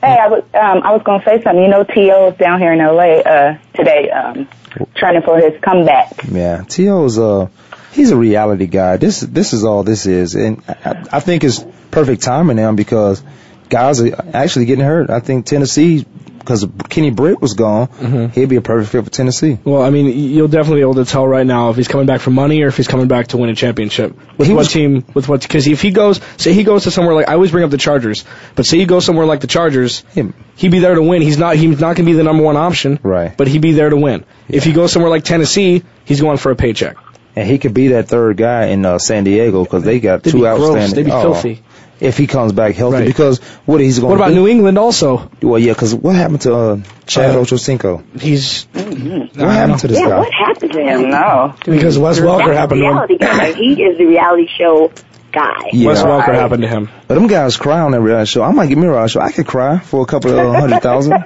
[0.00, 1.60] Hey, I was um, I was gonna say something.
[1.62, 2.28] You know, T.O.
[2.28, 3.20] is down here in L.A.
[3.22, 4.46] Uh, today, um,
[4.94, 6.24] training for his comeback.
[6.30, 7.48] Yeah, T.O.'s uh
[7.92, 8.96] he's a reality guy.
[8.96, 13.22] This this is all this is, and I, I think it's perfect timing now because
[13.68, 15.10] guys are actually getting hurt.
[15.10, 16.06] I think Tennessee,
[16.38, 18.32] because Kenny Britt was gone, Mhm.
[18.34, 19.58] he'd be a perfect fit for Tennessee.
[19.64, 22.20] Well, I mean, you'll definitely be able to tell right now if he's coming back
[22.20, 24.16] for money or if he's coming back to win a championship.
[24.36, 25.04] With what was- team?
[25.14, 25.42] With what?
[25.42, 27.78] Because if he goes, say he goes to somewhere like I always bring up the
[27.78, 28.24] Chargers,
[28.54, 31.22] but say he goes somewhere like the Chargers, he'd be there to win.
[31.22, 31.56] He's not.
[31.56, 32.98] He's not going to be the number one option.
[33.02, 33.36] Right.
[33.36, 34.24] But he'd be there to win.
[34.48, 36.96] If he goes somewhere like Tennessee, he's going for a paycheck.
[37.36, 40.32] And he could be that third guy in uh, San Diego because they got They'd
[40.32, 40.60] two be gross.
[40.60, 40.94] outstanding.
[40.96, 41.62] They'd be oh, filthy.
[42.00, 43.06] If he comes back healthy, Right.
[43.06, 44.34] because what he's going What about do?
[44.36, 45.30] New England also?
[45.42, 46.76] Well, yeah, because what happened to uh,
[47.06, 48.20] Chad Uh, Ochocinco?
[48.20, 49.40] He's Mm-hmm.
[49.40, 50.18] What happened to this yeah, guy?
[50.18, 51.10] what happened to him?
[51.10, 51.54] No.
[51.64, 53.36] because Wes Welker That's happened the to him.
[53.38, 53.52] guy.
[53.52, 54.92] He is the reality show
[55.32, 55.70] guy.
[55.72, 55.88] Yeah.
[55.88, 56.34] Wes Welker Right.
[56.38, 56.88] happened to him.
[57.06, 58.42] But them guys cry on that reality show.
[58.42, 59.20] I might get me a reality show.
[59.20, 61.14] I could cry for a couple of hundred thousand.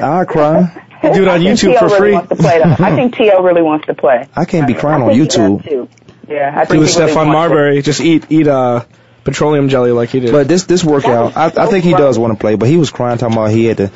[0.00, 0.86] I cry.
[1.02, 1.78] Do it on YouTube T.O.
[1.78, 2.12] for really free.
[2.12, 2.60] Wants to play.
[2.62, 3.42] I think T.O.
[3.42, 4.26] really wants to play.
[4.36, 5.64] I can't be crying I on YouTube.
[5.68, 5.88] too.
[6.28, 7.26] Yeah, I Do think with he really Stephon.
[7.32, 7.82] Marbury.
[7.82, 8.84] Just eat eat uh
[9.30, 10.32] petroleum jelly like he did.
[10.32, 12.56] But this this workout, I, I think he does want to play.
[12.56, 13.90] But he was crying talking about he had to.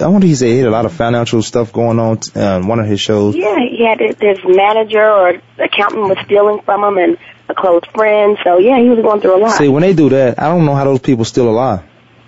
[0.00, 2.66] I wonder he said he had a lot of financial stuff going on uh, on
[2.66, 3.36] one of his shows.
[3.36, 7.82] Yeah, he had his his manager or accountant was stealing from him and a close
[7.94, 8.38] friend.
[8.42, 9.58] So yeah, he was going through a lot.
[9.58, 11.82] See, when they do that, I don't know how those people still alive.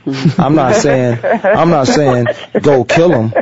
[0.39, 2.27] I'm not saying I'm not saying
[2.61, 3.33] go kill them.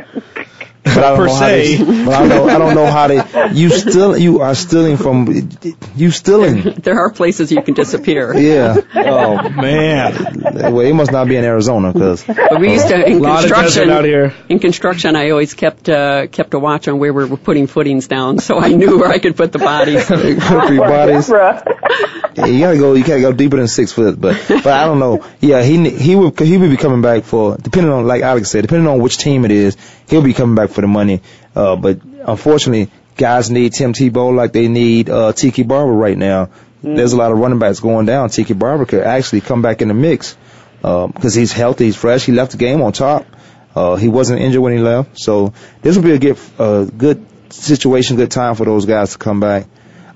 [0.83, 2.05] But I don't Per know how they, se.
[2.05, 3.53] but I know I don't know how they.
[3.53, 5.49] You still you are stealing from
[5.95, 6.61] you stealing.
[6.83, 8.35] There are places you can disappear.
[8.37, 8.75] Yeah.
[8.93, 10.41] Oh man.
[10.73, 12.23] Well, he must not be in Arizona because.
[12.25, 13.87] But we used to in Lot of construction.
[13.87, 14.33] desert out here.
[14.49, 18.07] In construction, I always kept uh, kept a watch on where we were putting footings
[18.07, 20.05] down, so I knew where I could put the bodies.
[20.07, 21.29] Three bodies.
[21.29, 22.93] Yeah, you gotta go.
[22.93, 24.19] You gotta go deeper than six foot.
[24.19, 25.25] But but I don't know.
[25.39, 28.61] Yeah, he he would he would be coming back for depending on like Alex said,
[28.63, 29.77] depending on which team it is,
[30.09, 31.21] he'll be coming back for the money.
[31.55, 36.49] Uh, but unfortunately, guys need Tim Tebow like they need uh, Tiki Barber right now.
[36.81, 38.27] There's a lot of running backs going down.
[38.29, 40.35] Tiki Barber could actually come back in the mix
[40.81, 42.25] because he's healthy, he's fresh.
[42.25, 43.25] He left the game on top.
[43.73, 47.25] Uh, he wasn't injured when he left, so this will be a good uh, good
[47.51, 49.65] situation, good time for those guys to come back.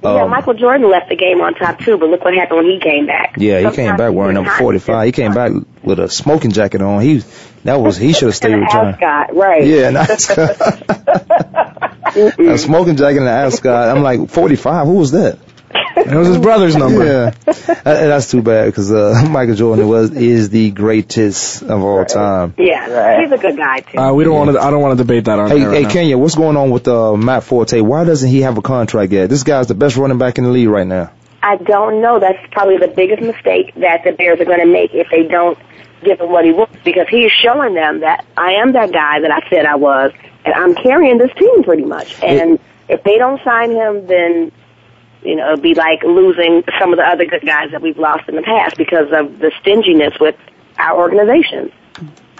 [0.03, 2.69] yeah, Um, Michael Jordan left the game on top too, but look what happened when
[2.69, 3.35] he came back.
[3.37, 5.05] Yeah, he came back wearing number 45.
[5.05, 5.53] He came back
[5.83, 7.01] with a smoking jacket on.
[7.01, 7.23] He
[7.67, 9.65] that was he should have stayed And an ascot, right?
[9.67, 10.55] Yeah, an ascot.
[12.39, 13.89] a smoking jacket and an ascot.
[13.97, 14.87] I'm like 45.
[14.87, 15.37] Who was that?
[15.97, 17.03] It was his brother's number.
[17.03, 22.05] Yeah, That- that's too bad because uh, Michael Jordan was is the greatest of all
[22.05, 22.53] time.
[22.57, 23.23] Yeah, right.
[23.23, 23.97] he's a good guy too.
[23.97, 24.61] Uh, we don't want to.
[24.61, 25.89] I don't want to debate that on Hey, air right hey, now.
[25.89, 27.81] Kenya, what's going on with uh, Matt Forte?
[27.81, 29.29] Why doesn't he have a contract yet?
[29.29, 31.11] This guy's the best running back in the league right now.
[31.43, 32.17] I don't know.
[32.17, 35.57] That's probably the biggest mistake that the Bears are going to make if they don't
[36.03, 39.19] give him what he wants because he is showing them that I am that guy
[39.21, 40.11] that I said I was,
[40.45, 42.21] and I'm carrying this team pretty much.
[42.23, 44.51] And if they don't sign him, then
[45.23, 48.29] you know it'd be like losing some of the other good guys that we've lost
[48.29, 50.35] in the past because of the stinginess with
[50.77, 51.71] our organization.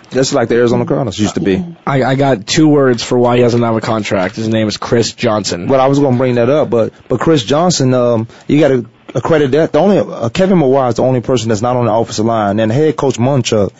[0.10, 1.64] Just like the Arizona Cardinals used to be.
[1.86, 4.38] I, I got two words for why he doesn't have a contract.
[4.38, 5.68] His name is Chris Johnson.
[5.68, 8.70] Well, I was going to bring that up, but but Chris Johnson, um, you got
[8.70, 9.72] to accredit that.
[9.72, 12.60] The only uh, Kevin Mawae is the only person that's not on the offensive line,
[12.60, 13.72] and head coach Munchak,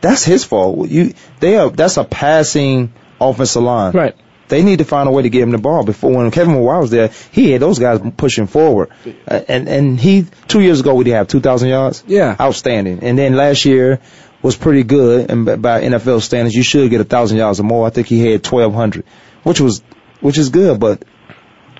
[0.00, 0.88] that's his fault.
[0.88, 3.92] You they are that's a passing offensive line.
[3.92, 4.14] Right.
[4.48, 5.84] They need to find a way to get him the ball.
[5.84, 8.90] Before when Kevin Mawae was there, he had those guys pushing forward,
[9.26, 12.04] uh, and and he two years ago we did have two thousand yards.
[12.06, 12.36] Yeah.
[12.38, 13.00] outstanding.
[13.02, 14.00] And then last year
[14.42, 17.62] was pretty good, and by- by NFL standards, you should get a thousand yards or
[17.62, 17.86] more.
[17.86, 19.04] I think he had twelve hundred,
[19.44, 19.82] which was
[20.20, 20.78] which is good.
[20.78, 21.04] But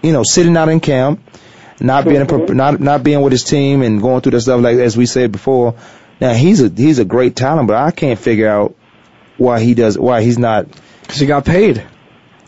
[0.02, 1.20] you know, sitting out in camp,
[1.80, 4.78] not being a, not not being with his team, and going through that stuff like
[4.78, 5.74] as we said before.
[6.20, 8.74] Now he's a he's a great talent, but I can't figure out
[9.36, 10.66] why he does why he's not.
[11.02, 11.84] Because he got paid.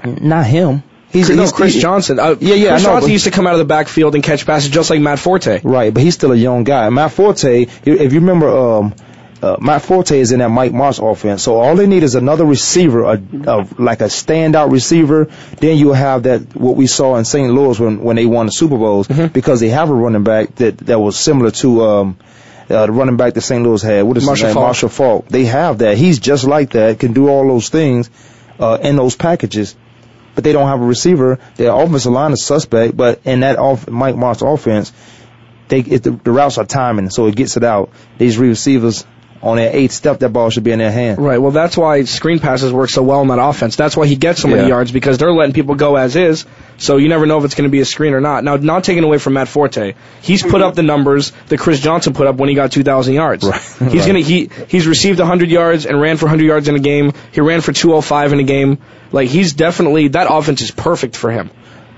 [0.04, 0.82] Not him.
[1.10, 2.18] He's, no, he's Chris he- Johnson.
[2.18, 4.14] Uh, Yeah, yeah, I Chris know, Johnson but- used to come out of the backfield
[4.14, 5.60] and catch passes just like Matt Forte.
[5.62, 6.88] Right, but he's still a young guy.
[6.90, 8.94] Matt Forte, if you remember, um,
[9.42, 11.42] uh, Matt Forte is in that Mike Martz offense.
[11.42, 15.28] So all they need is another receiver, a, a, like a standout receiver.
[15.58, 17.52] Then you'll have that what we saw in St.
[17.52, 20.78] Louis when when they won the Super Bowls because they have a running back that
[20.78, 22.18] that was similar to um,
[22.70, 23.62] uh, the running back that St.
[23.62, 24.02] Louis had.
[24.02, 24.54] What is Marshall his name?
[24.54, 24.66] Faulk.
[24.66, 25.28] Marshall Faulk.
[25.28, 25.98] They have that.
[25.98, 26.98] He's just like that.
[26.98, 28.10] Can do all those things
[28.58, 29.76] uh, in those packages.
[30.34, 31.38] But they don't have a receiver.
[31.56, 32.96] Their offensive line is suspect.
[32.96, 34.92] But in that off, Mike Martz offense,
[35.68, 37.90] they it, the, the routes are timing, so it gets it out.
[38.18, 39.06] These receivers
[39.46, 41.18] on their eight step, that ball should be in their hand.
[41.18, 41.38] Right.
[41.38, 43.76] Well, that's why screen passes work so well in that offense.
[43.76, 44.68] That's why he gets so many Yeah.
[44.68, 46.44] yards because they're letting people go as is.
[46.78, 48.44] So you never know if it's going to be a screen or not.
[48.44, 52.12] Now, not taking away from Matt Forte, he's put up the numbers that Chris Johnson
[52.12, 53.44] put up when he got 2,000 yards.
[53.78, 54.06] He's Right.
[54.06, 57.12] gonna he he's received 100 yards and ran for 100 yards in a game.
[57.32, 58.78] He ran for 205 in a game.
[59.12, 61.50] Like he's definitely that offense is perfect for him.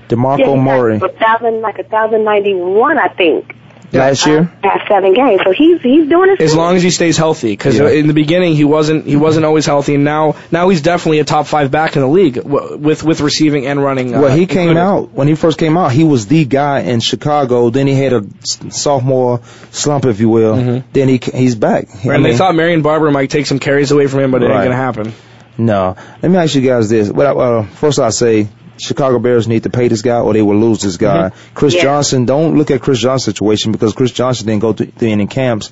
[0.07, 3.53] DeMarco yeah, he Murray a thousand, like a thousand ninety one, I think,
[3.91, 4.51] last year.
[4.61, 5.41] past seven games.
[5.43, 6.59] So he's he's doing his As thing.
[6.59, 7.89] long as he stays healthy, because Yeah.
[7.89, 11.23] in the beginning he wasn't he wasn't always healthy, and now now he's definitely a
[11.25, 14.13] top five back in the league with with receiving and running.
[14.15, 14.79] Uh, Well, he came included.
[14.79, 15.91] out when he first came out.
[15.91, 17.69] He was the guy in Chicago.
[17.69, 18.23] Then he had a
[18.69, 20.83] sophomore slump, if you will.
[20.93, 21.85] Then he he's back.
[21.89, 22.09] I Mm-hmm.
[22.11, 24.63] and they thought Marion Barber might take some carries away from him, but it ain't
[24.63, 25.13] gonna happen.
[25.57, 25.95] No.
[26.21, 27.09] Let me ask you guys this.
[27.09, 28.47] Well, uh, first I say
[28.79, 31.31] Chicago Bears need to pay this guy or they will lose this guy.
[31.53, 31.83] Chris Yeah.
[31.83, 35.27] Johnson, don't look at Chris Johnson's situation because Chris Johnson didn't go through through any
[35.27, 35.71] camps.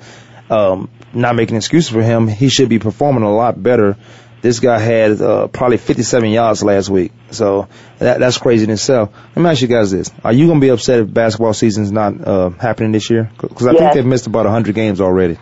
[0.50, 2.26] Um, not making excuses for him.
[2.28, 3.96] He should be performing a lot better.
[4.40, 7.12] This guy had uh, probably 57 yards last week.
[7.32, 7.66] So
[7.98, 9.10] that, that's crazy in itself.
[9.34, 10.10] Let me ask you guys this.
[10.22, 13.30] Are you going to be upset if basketball season's not uh, happening this year?
[13.40, 15.38] Because I think they've missed about 100 games already.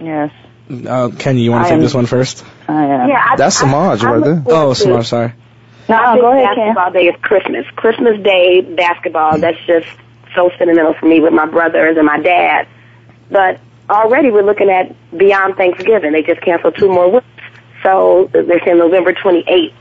[0.00, 0.30] Yes,
[0.70, 2.44] Uh, Kenny, you want to take this one first?
[2.68, 3.08] I am.
[3.08, 4.42] Yeah, I, That's I- Samaj right there.
[4.46, 5.32] Oh, to- Samar, sorry.
[5.88, 6.74] No, I oh, think go ahead, Ken.
[6.74, 7.66] basketball day is Christmas.
[7.76, 9.32] Christmas Day basketball.
[9.32, 9.40] Mm-hmm.
[9.40, 9.88] That's just
[10.34, 12.68] so sentimental for me with my brothers and my dad.
[13.30, 16.12] But already we're looking at beyond Thanksgiving.
[16.12, 17.26] They just canceled two more weeks.
[17.82, 19.72] So they're saying November 28th,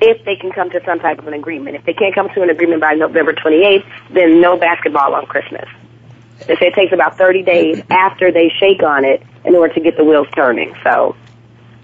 [0.00, 1.76] if they can come to some type of an agreement.
[1.76, 5.68] If they can't come to an agreement by November 28th, then no basketball on Christmas.
[6.46, 9.80] They say it takes about 30 days after they shake on it in order to
[9.80, 10.74] get the wheels turning.
[10.82, 11.16] So,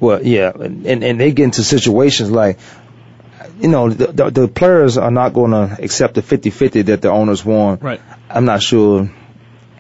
[0.01, 2.59] Well, yeah, and and they get into situations like,
[3.61, 7.11] you know, the the, the players are not going to accept the 50-50 that the
[7.11, 7.83] owners want.
[7.83, 8.01] Right.
[8.29, 9.11] I'm not sure.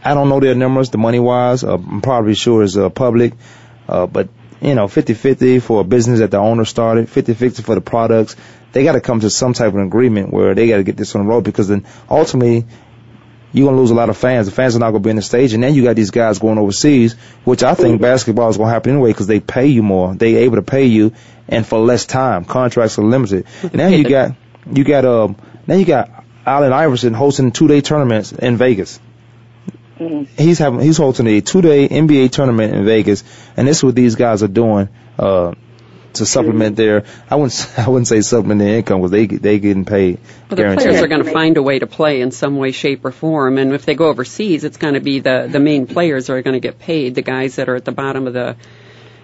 [0.04, 1.64] I don't know their numbers, the money wise.
[1.64, 3.34] Uh, I'm probably sure it's uh, public,
[3.88, 4.28] uh, but
[4.60, 8.36] you know, 50-50 for a business that the owner started, 50-50 for the products.
[8.72, 11.14] They got to come to some type of agreement where they got to get this
[11.14, 12.66] on the road because then ultimately
[13.52, 14.46] you're gonna lose a lot of fans.
[14.46, 16.38] The fans are not gonna be in the stage, and then you got these guys
[16.38, 17.14] going overseas,
[17.44, 20.14] which I think basketball is gonna happen anyway because they pay you more.
[20.14, 21.12] They able to pay you,
[21.48, 22.44] and for less time.
[22.44, 23.46] Contracts are limited.
[23.62, 24.34] And now you got
[24.72, 25.36] you got um
[25.66, 29.00] now you got Allen Iverson hosting two day tournaments in Vegas.
[30.36, 33.22] He's having he's hosting a two day NBA tournament in Vegas,
[33.56, 34.88] and this is what these guys are doing.
[35.18, 35.54] Uh,
[36.14, 39.58] to supplement their, I wouldn't, s- I wouldn't say supplement their income because they they
[39.60, 40.18] getting paid.
[40.18, 40.88] Well, the guaranteed.
[40.88, 43.58] players are going to find a way to play in some way, shape, or form.
[43.58, 46.54] And if they go overseas, it's going to be the the main players are going
[46.54, 47.14] to get paid.
[47.14, 48.56] The guys that are at the bottom of the,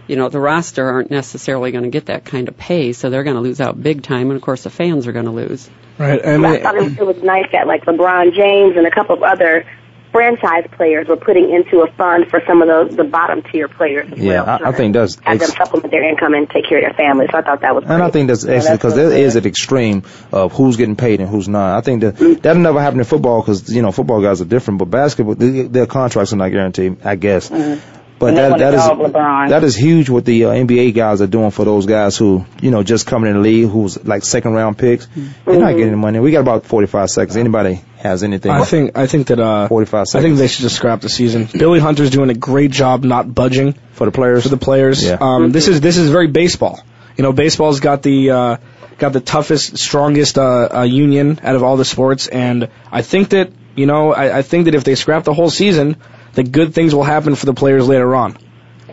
[0.08, 3.24] you know, the roster aren't necessarily going to get that kind of pay, so they're
[3.24, 4.30] going to lose out big time.
[4.30, 5.68] And of course, the fans are going to lose.
[5.98, 6.20] Right.
[6.22, 9.16] And I thought it was, it was nice that like LeBron James and a couple
[9.16, 9.64] of other
[10.12, 14.10] franchise players were putting into a fund for some of the the bottom tier players.
[14.10, 16.78] As Yeah, well, I, I think that's have them supplement their income and take care
[16.78, 17.28] of their families.
[17.30, 20.04] So I thought that was And I think that's excellent because there is an extreme
[20.32, 21.76] of who's getting paid and who's not.
[21.76, 24.78] I think that that'll never happen in football because you know football guys are different,
[24.78, 27.50] but basketball they, their contracts are not guaranteed, I guess.
[27.50, 27.97] Mm-hmm.
[28.18, 29.50] But that that is LeBron.
[29.50, 32.70] that is huge what the uh, NBA guys are doing for those guys who you
[32.72, 35.06] know just coming in the league who's like second round picks.
[35.44, 36.18] They're not getting money.
[36.18, 37.36] We got about forty five seconds.
[37.36, 38.50] Anybody has anything?
[38.50, 41.48] I think I think that uh, 45 I think they should just scrap the season.
[41.52, 44.42] Billy Hunter's doing a great job not budging for the players.
[44.42, 45.18] For the players, Yeah.
[45.20, 46.80] um, this is this is very baseball.
[47.16, 48.56] You know, baseball's got the uh,
[48.98, 53.28] got the toughest, strongest uh, uh, union out of all the sports, and I think
[53.30, 55.96] that you know I, I think that if they scrap the whole season,
[56.34, 58.36] that good things will happen for the players later on.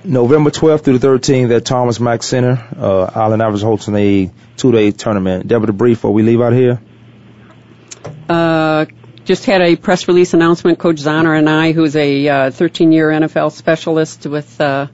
[0.03, 4.91] November 12th through the 13th at Thomas Mack Center, uh, Allen Iverson hosting a two-day
[4.91, 5.47] tournament.
[5.47, 6.79] Deborah, the brief before we leave out here.
[8.29, 8.85] Uh,
[9.23, 10.77] just had a press release announcement.
[10.77, 14.87] Coach Zahner and I, who's a uh, 13-year NFL specialist, with uh,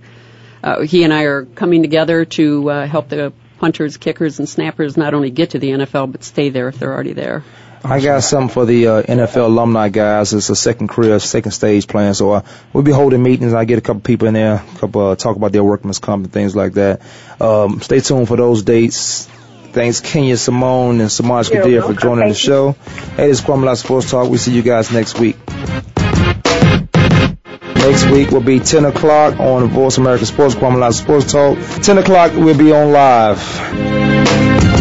[0.63, 4.97] uh, he and I are coming together to uh, help the punters, kickers, and snappers
[4.97, 7.43] not only get to the NFL but stay there if they're already there.
[7.83, 10.33] I got something for the uh, NFL alumni guys.
[10.33, 12.13] It's a second career, second stage plan.
[12.13, 12.41] So uh,
[12.73, 13.53] we'll be holding meetings.
[13.53, 16.25] I get a couple people in there, a couple uh, talk about their workman's comp
[16.25, 17.01] and things like that.
[17.39, 19.27] Um, stay tuned for those dates.
[19.71, 22.73] Thanks Kenya Simone and Samaj Kadir for joining the show.
[23.15, 24.29] Hey, this is Kwame Sports Talk.
[24.29, 25.37] We'll see you guys next week.
[27.75, 31.57] Next week will be 10 o'clock on Voice America Sports, Kwame Sports Talk.
[31.83, 34.80] 10 o'clock we'll be on live.